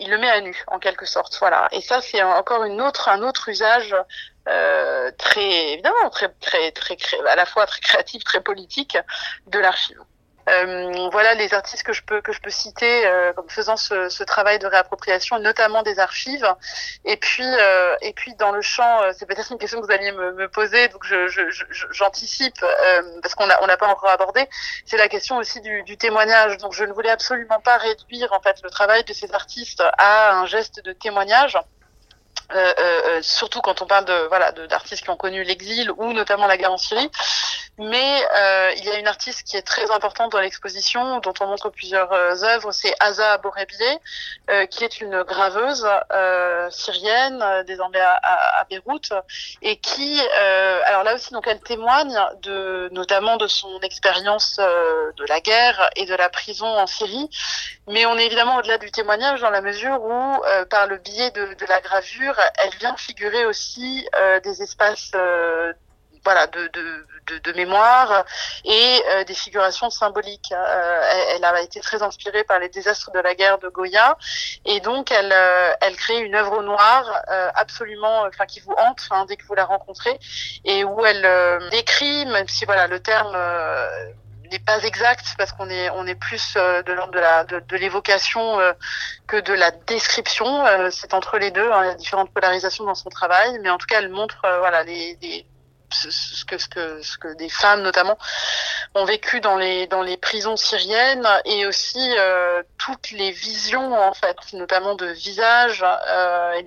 il 0.00 0.08
le 0.08 0.16
met 0.16 0.30
à 0.30 0.40
nu 0.40 0.56
en 0.68 0.78
quelque 0.78 1.04
sorte, 1.04 1.36
voilà. 1.38 1.68
Et 1.72 1.82
ça 1.82 2.00
c'est 2.00 2.22
encore 2.22 2.64
une 2.64 2.80
autre, 2.80 3.10
un 3.10 3.20
autre 3.22 3.50
usage 3.50 3.94
très 5.18 5.72
évidemment 5.72 6.08
très, 6.10 6.30
très 6.40 6.72
très 6.72 6.96
à 7.28 7.36
la 7.36 7.44
fois 7.44 7.66
très 7.66 7.80
créatif, 7.80 8.24
très 8.24 8.40
politique 8.40 8.96
de 9.48 9.58
l'archive. 9.58 10.00
Euh, 10.48 11.08
voilà 11.10 11.34
les 11.34 11.52
artistes 11.54 11.82
que 11.82 11.92
je 11.92 12.02
peux 12.02 12.20
que 12.20 12.32
je 12.32 12.40
peux 12.40 12.50
citer 12.50 13.06
euh, 13.06 13.32
faisant 13.48 13.76
ce, 13.76 14.22
travail 14.24 14.58
de 14.58 14.66
réappropriation, 14.66 15.38
notamment 15.38 15.82
des 15.82 15.98
archives. 15.98 16.46
Et 17.04 17.16
puis 17.16 17.44
euh, 17.44 17.96
et 18.00 18.12
puis 18.12 18.34
dans 18.34 18.52
le 18.52 18.60
champ, 18.60 19.00
c'est 19.12 19.26
peut-être 19.26 19.52
une 19.52 19.58
question 19.58 19.80
que 19.80 19.86
vous 19.86 19.92
alliez 19.92 20.12
me, 20.12 20.32
me 20.32 20.48
poser, 20.48 20.88
donc 20.88 21.04
j'anticipe 21.90 22.56
je, 22.60 22.66
je, 22.66 23.20
parce 23.20 23.34
qu'on 23.34 23.48
a 23.50 23.62
on 23.62 23.66
n'a 23.66 23.76
pas 23.76 23.88
encore 23.88 24.10
abordé. 24.10 24.48
C'est 24.86 24.96
la 24.96 25.08
question 25.08 25.36
aussi 25.38 25.60
du, 25.60 25.82
du, 25.82 25.96
témoignage. 25.96 26.56
Donc 26.58 26.72
je 26.72 26.84
ne 26.84 26.92
voulais 26.92 27.10
absolument 27.10 27.60
pas 27.60 27.76
réduire 27.76 28.32
en 28.32 28.40
fait 28.40 28.60
le 28.62 28.70
travail 28.70 29.04
de 29.04 29.12
ces 29.12 29.32
artistes 29.32 29.82
à 29.98 30.32
un 30.34 30.46
geste 30.46 30.84
de 30.84 30.92
témoignage. 30.92 31.58
Euh, 32.54 32.72
euh, 32.78 33.02
euh, 33.08 33.22
surtout 33.22 33.60
quand 33.60 33.82
on 33.82 33.86
parle 33.86 34.06
de 34.06 34.26
voilà 34.28 34.52
d'artistes 34.52 35.04
qui 35.04 35.10
ont 35.10 35.16
connu 35.16 35.44
l'exil 35.44 35.90
ou 35.98 36.14
notamment 36.14 36.46
la 36.46 36.56
guerre 36.56 36.72
en 36.72 36.78
Syrie. 36.78 37.10
Mais 37.76 38.26
euh, 38.34 38.72
il 38.76 38.84
y 38.86 38.90
a 38.90 38.98
une 38.98 39.06
artiste 39.06 39.46
qui 39.46 39.56
est 39.56 39.62
très 39.62 39.90
importante 39.90 40.32
dans 40.32 40.40
l'exposition, 40.40 41.20
dont 41.20 41.34
on 41.40 41.46
montre 41.46 41.68
plusieurs 41.70 42.12
œuvres, 42.12 42.72
c'est 42.72 42.92
Aza 42.98 43.38
Borebier, 43.38 43.98
qui 44.68 44.82
est 44.82 45.00
une 45.00 45.22
graveuse 45.22 45.86
syrienne, 46.70 47.44
désormais 47.68 48.00
à, 48.00 48.14
à, 48.14 48.60
à, 48.60 48.64
Beyrouth, 48.64 49.12
et 49.62 49.76
qui, 49.76 50.20
alors 50.86 51.04
là 51.04 51.14
aussi, 51.14 51.32
donc 51.32 51.46
elle 51.46 51.60
témoigne 51.60 52.18
de 52.42 52.88
notamment 52.90 53.36
de 53.36 53.46
son 53.46 53.78
expérience 53.82 54.56
de 54.56 55.24
la 55.28 55.40
guerre 55.40 55.88
et 55.94 56.04
de 56.04 56.16
la 56.16 56.28
prison 56.30 56.66
en 56.66 56.88
Syrie. 56.88 57.30
Mais 57.86 58.06
on 58.06 58.18
est 58.18 58.26
évidemment 58.26 58.56
au-delà 58.56 58.78
du 58.78 58.90
témoignage 58.90 59.40
dans 59.40 59.50
la 59.50 59.60
mesure 59.60 60.02
où, 60.02 60.42
par 60.68 60.88
le 60.88 60.96
biais 60.98 61.30
de, 61.30 61.54
de 61.54 61.66
la 61.66 61.80
gravure, 61.80 62.37
elle 62.62 62.74
vient 62.78 62.96
figurer 62.96 63.44
aussi 63.46 64.06
euh, 64.16 64.40
des 64.40 64.62
espaces 64.62 65.12
euh, 65.14 65.72
voilà, 66.24 66.46
de, 66.46 66.68
mémoire 67.54 68.24
et 68.64 69.02
euh, 69.08 69.24
des 69.24 69.34
figurations 69.34 69.88
symboliques. 69.88 70.52
Elle, 70.52 71.44
a 71.44 71.62
été 71.62 71.80
très 71.80 72.02
inspirée 72.02 72.44
par 72.44 72.58
les 72.58 72.68
désastres 72.68 73.10
de 73.12 73.20
la 73.20 73.34
guerre 73.34 73.58
de 73.58 73.68
Goya 73.68 74.16
et 74.64 74.80
donc 74.80 75.10
elle, 75.10 75.34
elle 75.80 75.96
crée 75.96 76.20
une 76.20 76.34
œuvre 76.34 76.62
noire 76.62 77.22
absolument, 77.54 78.22
enfin 78.22 78.46
qui 78.46 78.60
vous 78.60 78.74
hante 78.76 79.00
hein, 79.10 79.24
dès 79.26 79.36
que 79.36 79.44
vous 79.46 79.54
la 79.54 79.64
rencontrez 79.64 80.18
et 80.64 80.84
où 80.84 81.04
elle 81.06 81.68
décrit, 81.70 82.26
même 82.26 82.48
si 82.48 82.64
voilà 82.66 82.86
le 82.86 83.00
terme 83.00 83.36
n'est 84.50 84.58
pas 84.58 84.82
exact 84.82 85.34
parce 85.36 85.52
qu'on 85.52 85.68
est 85.68 85.90
on 85.90 86.06
est 86.06 86.14
plus 86.14 86.54
euh, 86.56 86.82
de 86.82 86.92
l'ordre 86.92 87.12
de 87.12 87.18
la 87.18 87.44
de, 87.44 87.76
l'évocation 87.76 88.60
euh, 88.60 88.72
que 89.26 89.36
de 89.36 89.52
la 89.52 89.70
description. 89.70 90.66
Euh, 90.66 90.88
c'est 90.90 91.14
entre 91.14 91.38
les 91.38 91.50
deux. 91.50 91.70
Hein, 91.72 91.84
il 91.84 91.86
y 91.88 91.90
a 91.90 91.94
différentes 91.94 92.32
polarisations 92.32 92.84
dans 92.84 92.94
son 92.94 93.10
travail, 93.10 93.58
mais 93.62 93.70
en 93.70 93.78
tout 93.78 93.86
cas, 93.86 93.98
elle 93.98 94.08
montre 94.08 94.40
voilà 94.60 94.82
les 94.84 95.46
ce 95.92 96.44
que, 96.44 96.58
ce 96.58 96.68
que, 96.68 97.02
ce 97.02 97.18
que 97.18 97.34
des 97.36 97.48
femmes 97.48 97.82
notamment 97.82 98.18
ont 98.94 99.04
vécu 99.04 99.40
dans 99.40 99.56
les, 99.56 99.86
dans 99.86 100.02
les 100.02 100.16
prisons 100.16 100.56
syriennes 100.56 101.26
et 101.44 101.66
aussi 101.66 102.14
euh, 102.18 102.62
toutes 102.78 103.10
les 103.10 103.30
visions 103.30 103.94
en 103.98 104.14
fait, 104.14 104.36
notamment 104.52 104.94
de 104.94 105.06
visages 105.06 105.84
euh, 105.84 106.52
et 106.52 106.62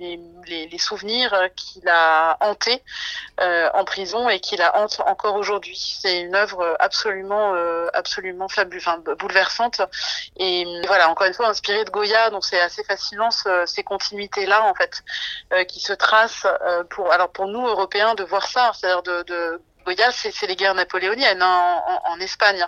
les, 0.46 0.66
les, 0.66 0.78
souvenirs 0.78 1.34
qu'il 1.56 1.88
a 1.88 2.36
hanté 2.40 2.82
euh, 3.40 3.70
en 3.74 3.84
prison 3.84 4.28
et 4.28 4.40
qu'il 4.40 4.60
a 4.62 4.76
hante 4.76 5.00
encore 5.06 5.36
aujourd'hui. 5.36 5.76
C'est 6.00 6.20
une 6.20 6.34
œuvre 6.34 6.76
absolument, 6.80 7.54
absolument 7.92 8.48
fabuleuse, 8.48 8.84
bouleversante 9.18 9.82
et 10.36 10.64
voilà, 10.86 11.08
encore 11.08 11.26
une 11.26 11.34
fois 11.34 11.48
inspirée 11.48 11.84
de 11.84 11.90
Goya, 11.90 12.30
donc 12.30 12.44
c'est 12.44 12.60
assez 12.60 12.82
fascinant 12.84 13.30
ce, 13.30 13.64
ces 13.66 13.84
continuités 13.84 14.46
là 14.46 14.64
en 14.64 14.74
fait 14.74 15.02
qui 15.68 15.80
se 15.80 15.92
tracent 15.92 16.46
pour, 16.90 17.12
alors 17.12 17.30
pour 17.30 17.46
nous 17.46 17.66
Européens 17.66 18.14
de 18.14 18.24
voir 18.24 18.46
ça, 18.46 18.72
c'est-à-dire 18.74 19.02
de 19.02 19.11
de, 19.26 19.60
Goya, 19.84 20.10
c'est 20.12 20.46
les 20.46 20.56
guerres 20.56 20.74
napoléoniennes 20.74 21.42
hein, 21.42 21.82
en, 22.04 22.20
Espagne. 22.20 22.64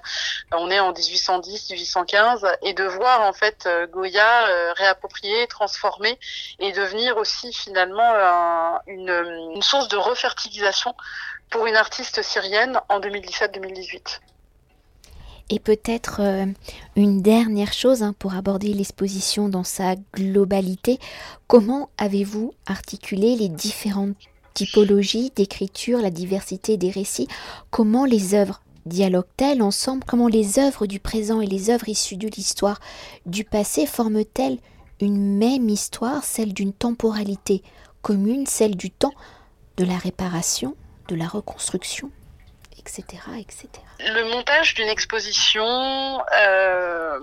On 0.53 0.71
est 0.71 0.81
en 0.81 0.93
1810-1815 0.93 2.57
et 2.63 2.75
de 2.75 2.85
voir 2.85 3.23
en 3.23 3.33
fait 3.33 3.67
euh, 3.67 3.87
Goya 3.87 4.49
euh, 4.49 4.73
réapproprier, 4.77 5.47
transformer 5.47 6.19
et 6.59 6.73
devenir 6.73 7.17
aussi 7.17 7.53
finalement 7.53 8.81
une, 8.87 9.63
source 9.63 9.89
de 9.89 9.97
refertilisation 9.97 10.95
pour 11.51 11.67
une 11.67 11.77
artiste 11.77 12.23
syrienne 12.23 12.81
en 12.89 13.01
2017-2018. 13.01 14.21
Et 15.51 15.61
peut-être 15.61 16.21
euh, 16.21 16.47
une 16.97 17.21
dernière 17.21 17.75
chose 17.75 18.03
hein, 18.03 18.15
pour 18.19 18.35
aborder 18.35 18.73
l'exposition 18.73 19.49
dans 19.49 19.63
sa 19.63 19.95
globalité. 20.15 20.99
Comment 21.47 21.91
avez-vous 21.99 22.55
articulé 22.67 23.37
les 23.37 23.51
différentes 23.51 24.17
typologie 24.55 25.33
d'écriture, 25.35 26.01
la 26.01 26.11
diversité 26.11 26.77
des 26.77 26.91
récits, 26.91 27.29
comment 27.71 28.05
les 28.05 28.35
œuvres 28.35 28.63
dialoguent-elles 28.87 29.63
ensemble, 29.63 30.05
comment 30.07 30.29
les 30.29 30.59
œuvres 30.59 30.87
du 30.87 31.01
présent 31.01 31.41
et 31.41 31.47
les 31.47 31.71
œuvres 31.71 31.89
issues 31.89 32.17
de 32.17 32.29
l'histoire 32.29 32.81
du 33.27 33.45
passé 33.45 33.87
forment-elles 33.87 34.59
une 35.05 35.37
même 35.39 35.69
histoire, 35.69 36.25
celle 36.25 36.53
d'une 36.53 36.73
temporalité 36.73 37.63
commune, 38.03 38.47
celle 38.47 38.77
du 38.77 38.91
temps 38.91 39.15
de 39.77 39.85
la 39.85 39.97
réparation, 39.97 40.77
de 41.09 41.15
la 41.15 41.27
reconstruction, 41.27 42.11
etc. 42.79 43.05
etc. 43.39 43.69
Le 44.01 44.31
montage 44.31 44.75
d'une 44.75 44.89
exposition, 44.89 45.65
euh, 45.65 47.21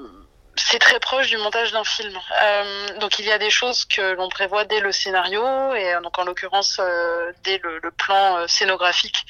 c'est 0.56 0.80
très 0.80 1.00
proche 1.00 1.28
du 1.28 1.38
montage 1.38 1.72
d'un 1.72 1.84
film. 1.84 2.18
Euh, 2.42 3.00
donc 3.00 3.20
il 3.20 3.26
y 3.26 3.32
a 3.32 3.38
des 3.38 3.50
choses 3.50 3.86
que 3.86 4.14
l'on 4.16 4.28
prévoit 4.28 4.66
dès 4.66 4.80
le 4.80 4.92
scénario 4.92 5.44
et 5.74 5.96
donc 6.04 6.18
en 6.20 6.26
l'occurrence 6.26 6.78
euh, 6.80 7.32
dès 7.44 7.60
le, 7.64 7.80
plan 7.92 8.38
euh, 8.38 8.48
scénographique 8.48 9.26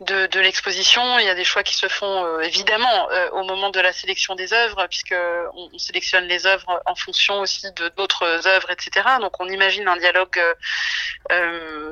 de, 0.00 0.40
l'exposition. 0.40 1.18
Il 1.18 1.26
y 1.26 1.28
a 1.28 1.34
des 1.34 1.44
choix 1.44 1.62
qui 1.62 1.74
se 1.74 1.88
font 1.88 2.24
euh, 2.24 2.40
évidemment 2.40 3.10
euh, 3.10 3.30
au 3.30 3.44
moment 3.44 3.70
de 3.70 3.80
la 3.80 3.92
sélection 3.92 4.34
des 4.34 4.52
œuvres 4.52 4.86
puisque 4.88 5.14
on, 5.54 5.68
on 5.72 5.78
sélectionne 5.78 6.24
les 6.24 6.46
œuvres 6.46 6.80
en 6.86 6.94
fonction 6.94 7.40
aussi 7.40 7.70
de 7.72 7.88
d'autres 7.96 8.46
œuvres, 8.46 8.70
etc. 8.70 9.06
Donc 9.20 9.40
on 9.40 9.48
imagine 9.48 9.86
un 9.88 9.96
dialogue 9.96 10.40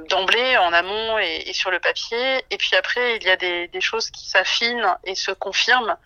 d'emblée 0.08 0.56
en 0.56 0.72
amont 0.72 1.18
et, 1.18 1.52
sur 1.52 1.70
le 1.70 1.78
papier. 1.78 2.44
Et 2.50 2.56
puis 2.56 2.74
après 2.76 3.16
il 3.16 3.22
y 3.24 3.30
a 3.30 3.36
des, 3.36 3.68
choses 3.80 4.10
qui 4.10 4.28
s'affinent 4.28 4.96
et 5.04 5.14
se 5.14 5.30
confirment 5.30 5.96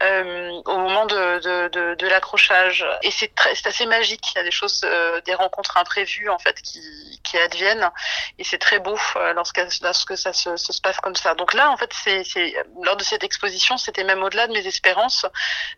au 0.00 0.78
moment 0.78 1.06
de 1.06 1.94
l'accrochage. 2.08 2.84
Et 3.02 3.10
c'est 3.10 3.32
assez 3.66 3.86
magique. 3.86 4.32
Il 4.34 4.38
y 4.38 4.40
a 4.40 4.44
des 4.44 4.50
choses, 4.50 4.82
euh, 4.84 5.20
des 5.22 5.34
rencontres 5.34 5.76
imprévues 5.76 6.28
en 6.28 6.38
fait 6.38 6.60
qui, 6.62 6.80
qui 7.24 7.38
adviennent. 7.38 7.90
Et 8.38 8.44
c'est 8.44 8.58
très 8.58 8.78
beau 8.78 8.96
euh, 9.16 9.32
lorsque, 9.32 9.60
lorsque 9.82 10.16
ça 10.16 10.32
se, 10.32 10.56
se, 10.56 10.80
passe 10.80 10.98
comme 11.00 11.16
ça. 11.16 11.34
Donc 11.34 11.54
là, 11.54 11.70
en 11.70 11.76
fait, 11.76 11.92
c'est 11.92 12.54
lors 12.82 12.96
de 12.96 13.04
cette 13.04 13.24
exposition, 13.24 13.76
c'était 13.76 14.04
même 14.04 14.22
au-delà 14.22 14.46
de 14.46 14.52
mes 14.52 14.66
espérances. 14.66 15.26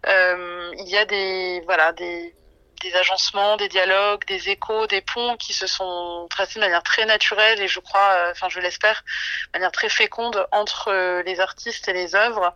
Euh, 0.07 0.73
il 0.79 0.89
y 0.89 0.97
a 0.97 1.05
des 1.05 1.63
voilà 1.65 1.93
des 1.93 2.35
des 2.81 2.95
agencements, 2.97 3.57
des 3.57 3.69
dialogues, 3.69 4.25
des 4.27 4.49
échos, 4.49 4.87
des 4.87 5.01
ponts 5.01 5.37
qui 5.37 5.53
se 5.53 5.67
sont 5.67 6.27
tracés 6.31 6.55
de 6.59 6.65
manière 6.65 6.83
très 6.83 7.05
naturelle 7.05 7.61
et 7.61 7.69
je 7.69 7.81
crois, 7.81 8.11
euh, 8.15 8.31
enfin 8.33 8.49
je 8.49 8.61
l'espère, 8.61 9.03
de 9.53 9.59
manière 9.59 9.73
très 9.73 9.89
féconde 9.89 10.47
entre 10.53 10.89
euh, 10.89 11.23
les 11.25 11.41
artistes 11.41 11.89
et 11.89 11.93
les 11.93 12.15
œuvres. 12.15 12.55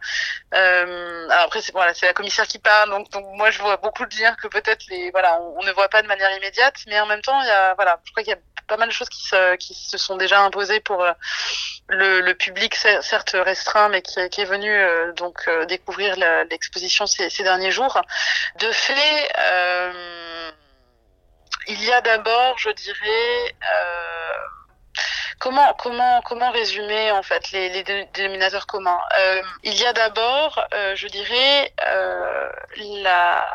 Euh, 0.55 1.29
après 1.31 1.61
c'est 1.61 1.73
voilà, 1.73 1.95
c'est 1.95 2.07
la 2.07 2.15
commissaire 2.15 2.47
qui 2.47 2.59
parle, 2.59 2.91
donc, 2.91 3.11
donc 3.11 3.25
moi 3.35 3.51
je 3.51 3.61
vois 3.61 3.77
beaucoup 3.77 4.07
de 4.07 4.17
liens 4.17 4.35
que 4.35 4.49
peut-être 4.49 4.85
les 4.89 5.11
voilà 5.11 5.39
on, 5.41 5.63
ne 5.63 5.73
voit 5.73 5.89
pas 5.89 6.03
de 6.03 6.09
manière 6.09 6.35
immédiate, 6.37 6.77
mais 6.87 6.99
en 7.01 7.07
même 7.07 7.23
temps 7.23 7.41
il 7.43 7.47
y 7.47 7.51
a 7.51 7.75
voilà, 7.75 8.01
je 8.05 8.11
crois 8.11 8.23
qu'il 8.23 8.33
y 8.33 8.37
a 8.37 8.41
pas 8.67 8.77
mal 8.77 8.89
de 8.89 8.95
choses 8.95 9.09
qui 9.09 9.23
se, 9.23 9.57
qui 9.57 9.75
se 9.75 9.99
sont 9.99 10.17
déjà 10.17 10.41
imposées 10.41 10.81
pour 10.81 11.03
euh, 11.03 11.13
le, 11.89 12.21
le 12.21 12.35
public, 12.35 12.75
certes 12.75 13.37
restreint, 13.39 13.89
mais 13.89 14.03
qui, 14.03 14.29
qui 14.31 14.41
est 14.41 14.47
venu 14.47 14.71
euh, 14.71 15.13
donc 15.13 15.49
découvrir 15.69 16.17
l'exposition 16.51 17.07
ces, 17.07 17.31
ces, 17.31 17.43
derniers 17.43 17.71
jours. 17.71 18.01
De 18.59 18.71
fait, 18.73 19.33
euh, 19.39 20.14
il 21.85 21.89
y 21.89 21.93
a 21.93 22.01
d'abord, 22.01 22.57
je 22.57 22.71
dirais, 22.71 23.55
comment 25.39 25.75
comment 25.75 26.23
comment 26.23 26.51
résumer 26.51 27.13
en 27.13 27.23
fait 27.23 27.53
les, 27.53 27.69
les 27.69 28.07
dénominateurs 28.15 28.67
communs? 28.67 29.03
Euh, 29.21 29.43
Il 29.65 29.75
y 29.75 29.85
a 29.85 29.93
d'abord, 29.93 30.65
euh, 30.73 30.97
je 30.97 31.09
dirais, 31.09 31.75
euh, 31.87 32.49
la, 33.03 33.47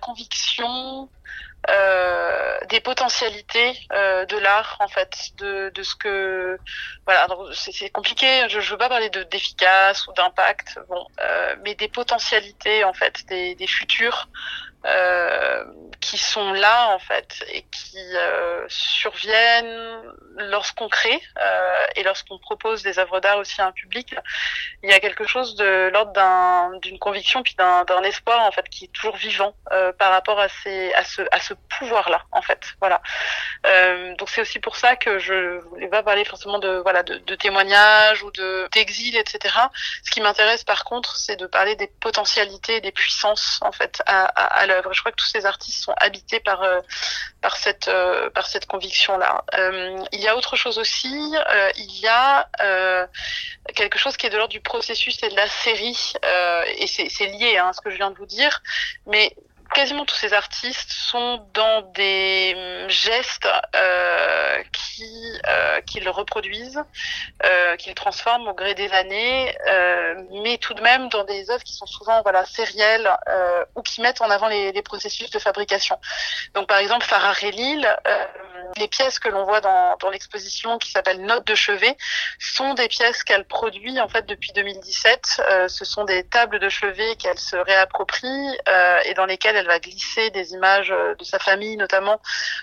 conviction 0.00 1.08
euh, 1.70 2.58
des 2.68 2.80
potentialités 2.80 3.78
euh, 3.92 4.26
de 4.26 4.38
l'art 4.38 4.76
en 4.80 4.88
fait 4.88 5.30
de, 5.38 5.70
ce 5.82 5.94
que 5.94 6.58
voilà 7.06 7.26
c'est 7.52 7.90
compliqué 7.90 8.48
je, 8.48 8.60
je 8.60 8.70
veux 8.70 8.78
pas 8.78 8.88
parler 8.88 9.10
de 9.10 9.22
d'efficace 9.24 10.06
ou 10.06 10.12
d'impact 10.12 10.78
euh, 10.78 11.56
mais 11.64 11.74
des 11.74 11.88
potentialités 11.88 12.84
en 12.84 12.92
fait 12.92 13.26
des 13.26 13.66
futurs 13.66 14.28
euh, 14.86 15.64
qui 16.00 16.16
sont 16.16 16.52
là 16.52 16.90
en 16.90 17.00
fait 17.00 17.44
et 17.48 17.62
qui 17.62 17.98
euh, 18.14 18.64
surviennent 18.68 20.00
lorsqu'on 20.36 20.88
crée 20.88 21.20
euh, 21.40 21.84
et 21.96 22.04
lorsqu'on 22.04 22.38
propose 22.38 22.84
des 22.84 23.00
œuvres 23.00 23.18
d'art 23.18 23.38
aussi 23.38 23.60
à 23.60 23.66
un 23.66 23.72
public. 23.72 24.14
Il 24.84 24.90
y 24.90 24.92
a 24.92 25.00
quelque 25.00 25.26
chose 25.26 25.56
de 25.56 25.90
l'ordre 25.92 26.12
d'une 26.80 27.00
conviction 27.00 27.42
puis 27.42 27.56
d'un 27.56 28.02
espoir 28.04 28.44
en 28.44 28.52
fait 28.52 28.68
qui 28.68 28.84
est 28.84 28.92
toujours 28.92 29.16
vivant 29.16 29.54
par 29.98 30.12
rapport 30.12 30.38
à, 30.38 30.48
ce, 30.48 31.26
à 31.32 31.40
ce 31.40 31.54
pouvoir-là 31.78 32.22
en 32.30 32.42
fait. 32.42 32.74
Voilà. 32.80 33.02
Donc 34.16 34.30
c'est 34.30 34.40
aussi 34.40 34.60
pour 34.60 34.76
ça 34.76 34.94
que 34.94 35.18
je 35.18 35.58
voulais 35.70 35.88
pas 35.88 36.04
parler 36.04 36.24
forcément 36.24 36.60
de 36.60 36.78
voilà 36.84 37.02
de, 37.02 37.18
de 37.18 37.34
témoignages 37.34 38.22
ou 38.22 38.30
de 38.30 38.68
d'exil 38.72 39.16
etc. 39.16 39.56
Ce 40.04 40.10
qui 40.12 40.20
m'intéresse 40.20 40.62
par 40.62 40.84
contre 40.84 41.16
c'est 41.16 41.36
de 41.36 41.48
parler 41.48 41.74
des 41.74 41.88
potentialités, 41.88 42.80
des 42.80 42.92
puissances 42.92 43.58
en 43.62 43.72
fait 43.72 44.00
à, 44.06 44.26
à 44.26 44.67
Je 44.92 45.00
crois 45.00 45.12
que 45.12 45.16
tous 45.16 45.26
ces 45.26 45.46
artistes 45.46 45.82
sont 45.82 45.94
habités 45.96 46.40
par 46.40 46.62
euh, 46.62 46.80
euh, 47.88 48.30
cette 48.46 48.66
conviction 48.66 49.18
là. 49.18 49.44
Euh, 49.54 49.98
il 50.12 50.20
y 50.20 50.28
a 50.28 50.36
autre 50.36 50.56
chose 50.56 50.78
aussi. 50.78 51.34
il 51.76 52.00
y 52.00 52.06
a 52.06 52.48
quelque 53.74 53.98
chose 53.98 54.16
qui 54.16 54.26
est 54.26 54.30
de 54.30 54.36
l'ordre 54.36 54.52
du 54.52 54.60
processus 54.60 55.22
et 55.22 55.28
de 55.28 55.36
la 55.36 55.48
série 55.48 56.12
et 56.78 56.86
c'est 56.86 57.26
lié 57.26 57.58
hein, 57.58 57.68
à 57.68 57.72
ce 57.72 57.80
que 57.80 57.90
je 57.90 57.96
viens 57.96 58.10
de 58.10 58.16
vous 58.16 58.26
dire, 58.26 58.62
mais 59.06 59.34
quasiment 59.74 60.04
tous 60.04 60.16
ces 60.16 60.32
artistes 60.32 60.90
sont 60.90 61.46
dans 61.54 61.82
des 61.94 62.54
hum, 62.56 62.90
gestes 62.90 63.48
euh, 63.76 64.62
qui 64.72 65.04
euh, 65.46 65.80
qu'ils 65.82 66.08
reproduisent, 66.08 66.82
euh, 67.44 67.76
qu'ils 67.76 67.94
transforment 67.94 68.48
au 68.48 68.54
gré 68.54 68.74
des 68.74 68.90
années, 68.92 69.56
euh, 69.68 70.14
mais 70.42 70.58
tout 70.58 70.74
de 70.74 70.80
même 70.80 71.08
dans 71.08 71.24
des 71.24 71.50
œuvres 71.50 71.62
qui 71.62 71.74
sont 71.74 71.86
souvent 71.86 72.22
voilà 72.22 72.44
sérielles 72.44 73.08
euh, 73.28 73.64
ou 73.74 73.82
qui 73.82 74.00
mettent 74.00 74.20
en 74.20 74.30
avant 74.30 74.48
les, 74.48 74.72
les, 74.72 74.82
processus 74.82 75.30
de 75.30 75.38
fabrication. 75.38 75.98
Donc 76.54 76.66
par 76.68 76.78
exemple 76.78 77.04
Farah 77.04 77.32
Relil, 77.32 77.86
euh, 78.06 78.24
les 78.76 78.88
pièces 78.88 79.18
que 79.18 79.28
l'on 79.28 79.44
voit 79.44 79.60
dans, 79.60 79.96
dans 79.98 80.10
l'exposition 80.10 80.78
qui 80.78 80.90
s'appelle 80.90 81.20
Notes 81.20 81.46
de 81.46 81.54
chevet 81.54 81.96
sont 82.38 82.74
des 82.74 82.88
pièces 82.88 83.22
qu'elle 83.22 83.44
produit 83.44 84.00
en 84.00 84.08
fait 84.08 84.26
depuis 84.26 84.52
2017. 84.52 85.42
ce 85.68 85.84
sont 85.84 86.04
des 86.04 86.24
tables 86.24 86.58
de 86.58 86.68
chevet 86.68 87.16
qu'elle 87.16 87.38
se 87.38 87.56
réapproprie 87.56 88.58
et 89.04 89.14
dans 89.14 89.26
lesquelles 89.26 89.56
elle 89.58 89.66
va 89.66 89.78
glisser 89.78 90.30
des 90.30 90.52
images 90.52 90.90
euh, 90.90 91.14
de 91.14 91.24
sa 91.24 91.38
famille, 91.38 91.76
notamment 91.76 92.20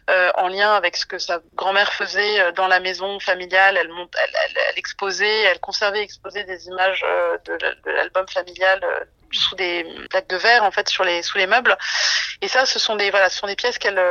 euh, 0.10 0.32
en 0.36 0.48
lien 0.48 0.74
avec 0.74 0.98
ce 0.98 1.06
que 1.06 1.20
sa 1.20 1.40
grand-mère 1.56 1.94
faisait 1.94 2.40
euh, 2.40 2.52
dans 2.52 2.68
la 2.68 2.80
maison 2.80 3.20
familiale. 3.20 3.78
Elle, 3.78 3.90
monte, 3.90 4.14
elle, 4.18 4.36
elle, 4.46 4.58
elle 4.70 4.80
exposait, 4.80 5.42
elle 5.44 5.60
conservait, 5.60 6.02
exposait 6.02 6.44
des 6.46 6.68
images 6.68 7.06
de, 7.46 7.58
de 7.58 7.92
l'album 7.92 8.28
familial 8.28 8.80
sous 9.32 9.56
des 9.56 9.86
plaques 10.10 10.28
de 10.30 10.38
verre 10.38 10.64
en 10.64 10.72
fait 10.72 10.90
sur 10.90 11.04
les 11.04 11.22
sous 11.22 11.38
les 11.38 11.48
meubles. 11.48 11.78
Et 12.42 12.48
ça 12.48 12.66
ce 12.66 12.80
sont 12.80 12.96
des 12.96 13.12
voilà 13.12 13.30
ce 13.30 13.40
sont 13.40 13.48
des 13.48 13.56
pièces 13.56 13.78
qu'elle 13.78 14.02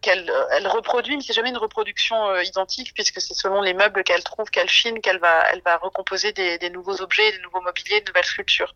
qu'elle 0.00 0.30
elle 0.52 0.66
reproduit 0.68 1.16
mais 1.16 1.22
c'est 1.22 1.32
jamais 1.32 1.50
une 1.50 1.58
reproduction 1.58 2.28
euh, 2.28 2.42
identique 2.42 2.92
puisque 2.94 3.20
c'est 3.20 3.34
selon 3.34 3.62
les 3.62 3.74
meubles 3.74 4.02
qu'elle 4.04 4.24
trouve 4.24 4.50
qu'elle 4.50 4.68
chine 4.68 5.00
qu'elle 5.00 5.18
va 5.18 5.46
elle 5.52 5.62
va 5.62 5.76
recomposer 5.76 6.32
des, 6.32 6.58
des, 6.58 6.70
nouveaux 6.70 7.00
objets 7.00 7.32
des 7.32 7.40
nouveaux 7.40 7.60
mobiliers 7.60 8.00
de 8.00 8.06
nouvelles 8.10 8.24
sculptures. 8.24 8.74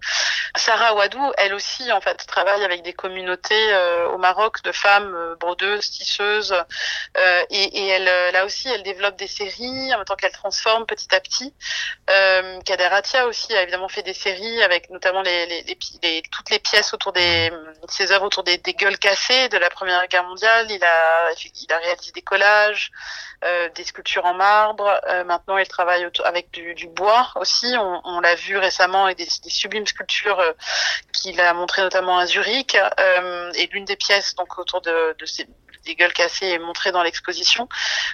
Sarah 0.56 0.94
Ouadou 0.94 1.32
elle 1.38 1.54
aussi 1.54 1.90
en 1.92 2.00
fait 2.00 2.16
travaille 2.26 2.64
avec 2.64 2.82
des 2.82 2.92
communautés 2.92 3.72
euh, 3.72 4.08
au 4.08 4.18
Maroc 4.18 4.62
de 4.62 4.72
femmes 4.72 5.14
euh, 5.14 5.36
brodeuses 5.36 5.90
tisseuses 5.90 6.54
euh, 7.16 7.42
et, 7.50 7.82
et, 7.82 7.88
elle 7.88 8.32
là 8.32 8.44
aussi 8.44 8.68
elle 8.68 8.82
développe 8.82 9.16
des 9.16 9.26
séries 9.26 9.92
en 9.94 9.98
même 9.98 10.04
temps 10.04 10.16
qu'elle 10.16 10.32
transforme 10.32 10.86
petit 10.86 11.14
à 11.14 11.20
petit. 11.20 11.54
Euh, 12.08 12.60
Kader 12.62 12.84
Atia 12.84 13.26
aussi 13.26 13.54
a 13.54 13.62
évidemment 13.62 13.88
fait 13.88 14.02
des 14.02 14.14
séries 14.14 14.62
avec 14.62 14.90
notamment 14.90 15.22
les, 15.22 15.46
les, 15.46 15.62
les 15.62 15.74
les, 16.02 16.22
toutes 16.30 16.50
les 16.50 16.58
pièces 16.58 16.94
autour 16.94 17.12
des 17.12 17.50
ses 17.88 18.12
œuvres 18.12 18.26
autour 18.26 18.42
des, 18.44 18.58
des, 18.58 18.74
gueules 18.74 18.98
cassées 18.98 19.48
de 19.48 19.58
la 19.58 19.70
Première 19.70 20.06
Guerre 20.08 20.24
mondiale. 20.24 20.66
Il 20.70 20.82
a 20.84 21.32
il 21.32 21.72
a 21.72 21.78
réalisé 21.78 22.12
des 22.12 22.22
collages, 22.22 22.90
euh, 23.44 23.68
des 23.74 23.84
sculptures 23.84 24.24
en 24.24 24.34
marbre. 24.34 25.00
Euh, 25.08 25.24
maintenant, 25.24 25.58
il 25.58 25.66
travaille 25.66 26.06
avec 26.24 26.50
du, 26.50 26.74
du, 26.74 26.86
bois 26.88 27.30
aussi. 27.36 27.74
On, 27.78 28.00
on 28.04 28.20
l'a 28.20 28.34
vu 28.34 28.56
récemment 28.56 29.06
avec 29.06 29.18
des, 29.18 29.28
des 29.42 29.50
sublimes 29.50 29.86
sculptures 29.86 30.40
euh, 30.40 30.52
qu'il 31.12 31.40
a 31.40 31.52
montrées 31.54 31.82
notamment 31.82 32.18
à 32.18 32.26
Zurich. 32.26 32.76
Euh, 32.98 33.52
et 33.54 33.66
l'une 33.68 33.84
des 33.84 33.96
pièces 33.96 34.34
donc 34.34 34.58
autour 34.58 34.80
de, 34.80 35.16
de 35.18 35.26
ces 35.26 35.48
des 35.84 35.94
gueules 35.94 36.12
cassées 36.12 36.46
est 36.46 36.58
montré 36.58 36.92
dans 36.92 37.02
l'exposition. 37.02 37.68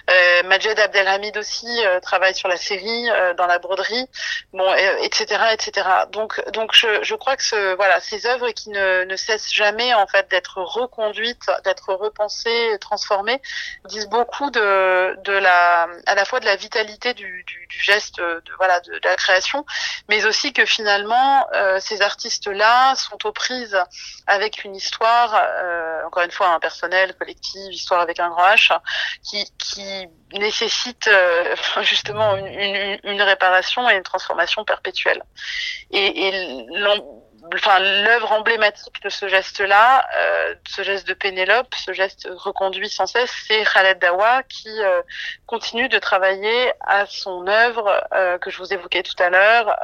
Euh, 0.09 0.43
Majed 0.43 0.79
Abdelhamid 0.79 1.37
aussi 1.37 1.67
euh, 1.85 1.99
travaille 1.99 2.35
sur 2.35 2.47
la 2.47 2.57
série, 2.57 3.09
euh, 3.09 3.33
dans 3.33 3.47
la 3.47 3.59
broderie, 3.59 4.07
bon, 4.53 4.73
etc., 5.01 5.37
etc. 5.51 5.87
Donc, 6.11 6.41
donc 6.51 6.73
je, 6.73 7.03
je 7.03 7.15
crois 7.15 7.35
que 7.35 7.43
ce, 7.43 7.75
voilà, 7.75 7.99
ces 7.99 8.25
œuvres 8.25 8.49
qui 8.51 8.69
ne, 8.69 9.03
ne 9.03 9.15
cessent 9.15 9.53
jamais 9.53 9.93
en 9.93 10.07
fait 10.07 10.29
d'être 10.29 10.61
reconduites, 10.61 11.43
d'être 11.63 11.93
repensées, 11.93 12.77
transformées, 12.79 13.41
disent 13.85 14.07
beaucoup 14.07 14.49
de, 14.51 15.17
de 15.23 15.33
la, 15.33 15.87
à 16.05 16.15
la 16.15 16.25
fois 16.25 16.39
de 16.39 16.45
la 16.45 16.55
vitalité 16.55 17.13
du, 17.13 17.43
du, 17.45 17.67
du 17.67 17.79
geste, 17.79 18.17
de, 18.17 18.41
voilà, 18.57 18.79
de, 18.81 18.99
la 19.03 19.15
création, 19.15 19.65
mais 20.09 20.25
aussi 20.25 20.53
que 20.53 20.65
finalement 20.65 21.47
euh, 21.53 21.79
ces 21.79 22.01
artistes-là 22.01 22.95
sont 22.95 23.25
aux 23.25 23.31
prises 23.31 23.77
avec 24.25 24.63
une 24.63 24.75
histoire, 24.75 25.35
euh, 25.35 26.05
encore 26.05 26.23
une 26.23 26.31
fois, 26.31 26.47
un 26.49 26.59
personnel, 26.59 27.15
collectif 27.15 27.56
Histoire 27.69 28.01
avec 28.01 28.19
un 28.19 28.29
grand 28.29 28.47
H, 28.47 28.77
qui, 29.23 29.45
qui 29.57 30.07
nécessite 30.33 31.07
euh, 31.07 31.55
justement 31.81 32.35
une, 32.37 32.47
une, 32.47 32.99
une, 33.03 33.21
réparation 33.21 33.89
et 33.89 33.95
une 33.95 34.03
transformation 34.03 34.63
perpétuelle. 34.63 35.23
Et, 35.91 36.27
et 36.27 36.65
enfin 37.55 37.79
l'œuvre 37.79 38.31
emblématique 38.31 39.01
de 39.03 39.09
ce 39.09 39.27
geste-là, 39.27 40.07
euh, 40.17 40.55
ce 40.67 40.83
geste 40.83 41.07
de 41.07 41.13
Pénélope, 41.13 41.73
ce 41.75 41.93
geste 41.93 42.27
reconduit 42.35 42.89
sans 42.89 43.07
cesse, 43.07 43.31
c'est 43.47 43.63
Khaled 43.63 43.99
Dawa 43.99 44.43
qui 44.43 44.69
euh, 44.69 45.01
continue 45.45 45.89
de 45.89 45.99
travailler 45.99 46.73
à 46.81 47.05
son 47.05 47.47
œuvre 47.47 48.03
euh, 48.13 48.37
que 48.37 48.49
je 48.49 48.57
vous 48.57 48.73
évoquais 48.73 49.03
tout 49.03 49.21
à 49.21 49.29
l'heure, 49.29 49.75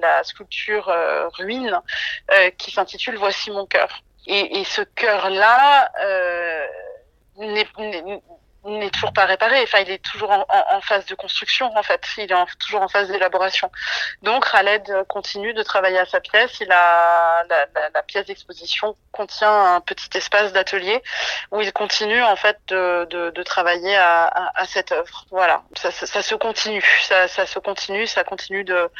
la 0.00 0.24
sculpture 0.24 0.92
ruine 1.34 1.80
qui 2.58 2.70
s'intitule 2.70 3.16
Voici 3.16 3.50
mon 3.50 3.66
cœur. 3.66 4.02
Et, 4.26 4.60
et 4.60 4.64
ce 4.64 4.82
cœur-là 4.82 5.90
n'est 7.38 8.90
toujours 8.90 9.12
pas 9.12 9.26
réparé. 9.26 9.62
Enfin, 9.62 9.80
il 9.80 9.90
est 9.90 10.02
toujours 10.02 10.30
en, 10.30 10.46
en, 10.48 10.80
phase 10.80 11.04
de 11.06 11.14
construction, 11.14 11.70
en 11.76 11.82
fait. 11.82 12.00
Il 12.16 12.32
est 12.32 12.56
toujours 12.58 12.82
en 12.82 12.88
phase 12.88 13.08
d'élaboration. 13.08 13.70
Donc, 14.22 14.50
Khaled 14.50 15.04
continue 15.08 15.52
de 15.52 15.62
travailler 15.62 15.98
à 15.98 16.06
sa 16.06 16.20
pièce. 16.20 16.58
Il 16.60 16.70
a 16.72 17.44
la, 17.48 17.66
la, 17.74 17.90
la 17.92 18.02
pièce 18.02 18.26
d'exposition 18.26 18.96
contient 19.12 19.74
un 19.76 19.80
petit 19.80 20.16
espace 20.16 20.52
d'atelier 20.52 21.02
où 21.50 21.60
il 21.60 21.72
continue 21.72 22.22
en 22.22 22.36
fait 22.36 22.58
de, 22.68 23.06
de, 23.10 23.30
de 23.30 23.42
travailler 23.42 23.96
à, 23.96 24.26
à, 24.54 24.64
cette 24.66 24.92
œuvre. 24.92 25.26
Voilà, 25.30 25.62
ça, 25.76 25.90
ça, 25.90 26.06
ça 26.06 26.22
se 26.22 26.34
continue, 26.34 26.84
ça, 27.02 27.28
ça, 27.28 27.46
se 27.46 27.58
continue, 27.58 28.06
ça 28.06 28.24
continue 28.24 28.64
de 28.64 28.90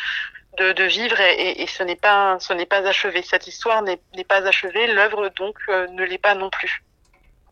de, 0.59 0.71
de 0.71 0.85
vivre 0.85 1.21
et, 1.21 1.35
et, 1.35 1.63
et 1.63 1.67
ce 1.67 1.83
n'est 1.83 1.97
pas 1.97 2.39
ce 2.39 2.53
n'est 2.53 2.67
pas 2.67 2.87
achevé. 2.87 3.23
Cette 3.23 3.49
histoire 3.49 3.83
n'est 3.83 3.99
pas 4.29 4.47
achevée. 4.47 4.87
L'œuvre 4.87 5.29
donc 5.31 5.57
euh, 5.69 5.89
ne 5.89 6.05
l'est 6.05 6.19
pas 6.19 6.35
non 6.37 6.51
plus. 6.51 6.85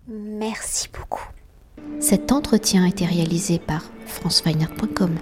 Merci 0.08 0.88
beaucoup. 0.92 1.28
Cet 2.00 2.32
entretien 2.32 2.84
a 2.84 2.88
été 2.88 3.04
réalisé 3.06 3.58
par 3.58 3.82
franceweiner.com. 4.06 5.18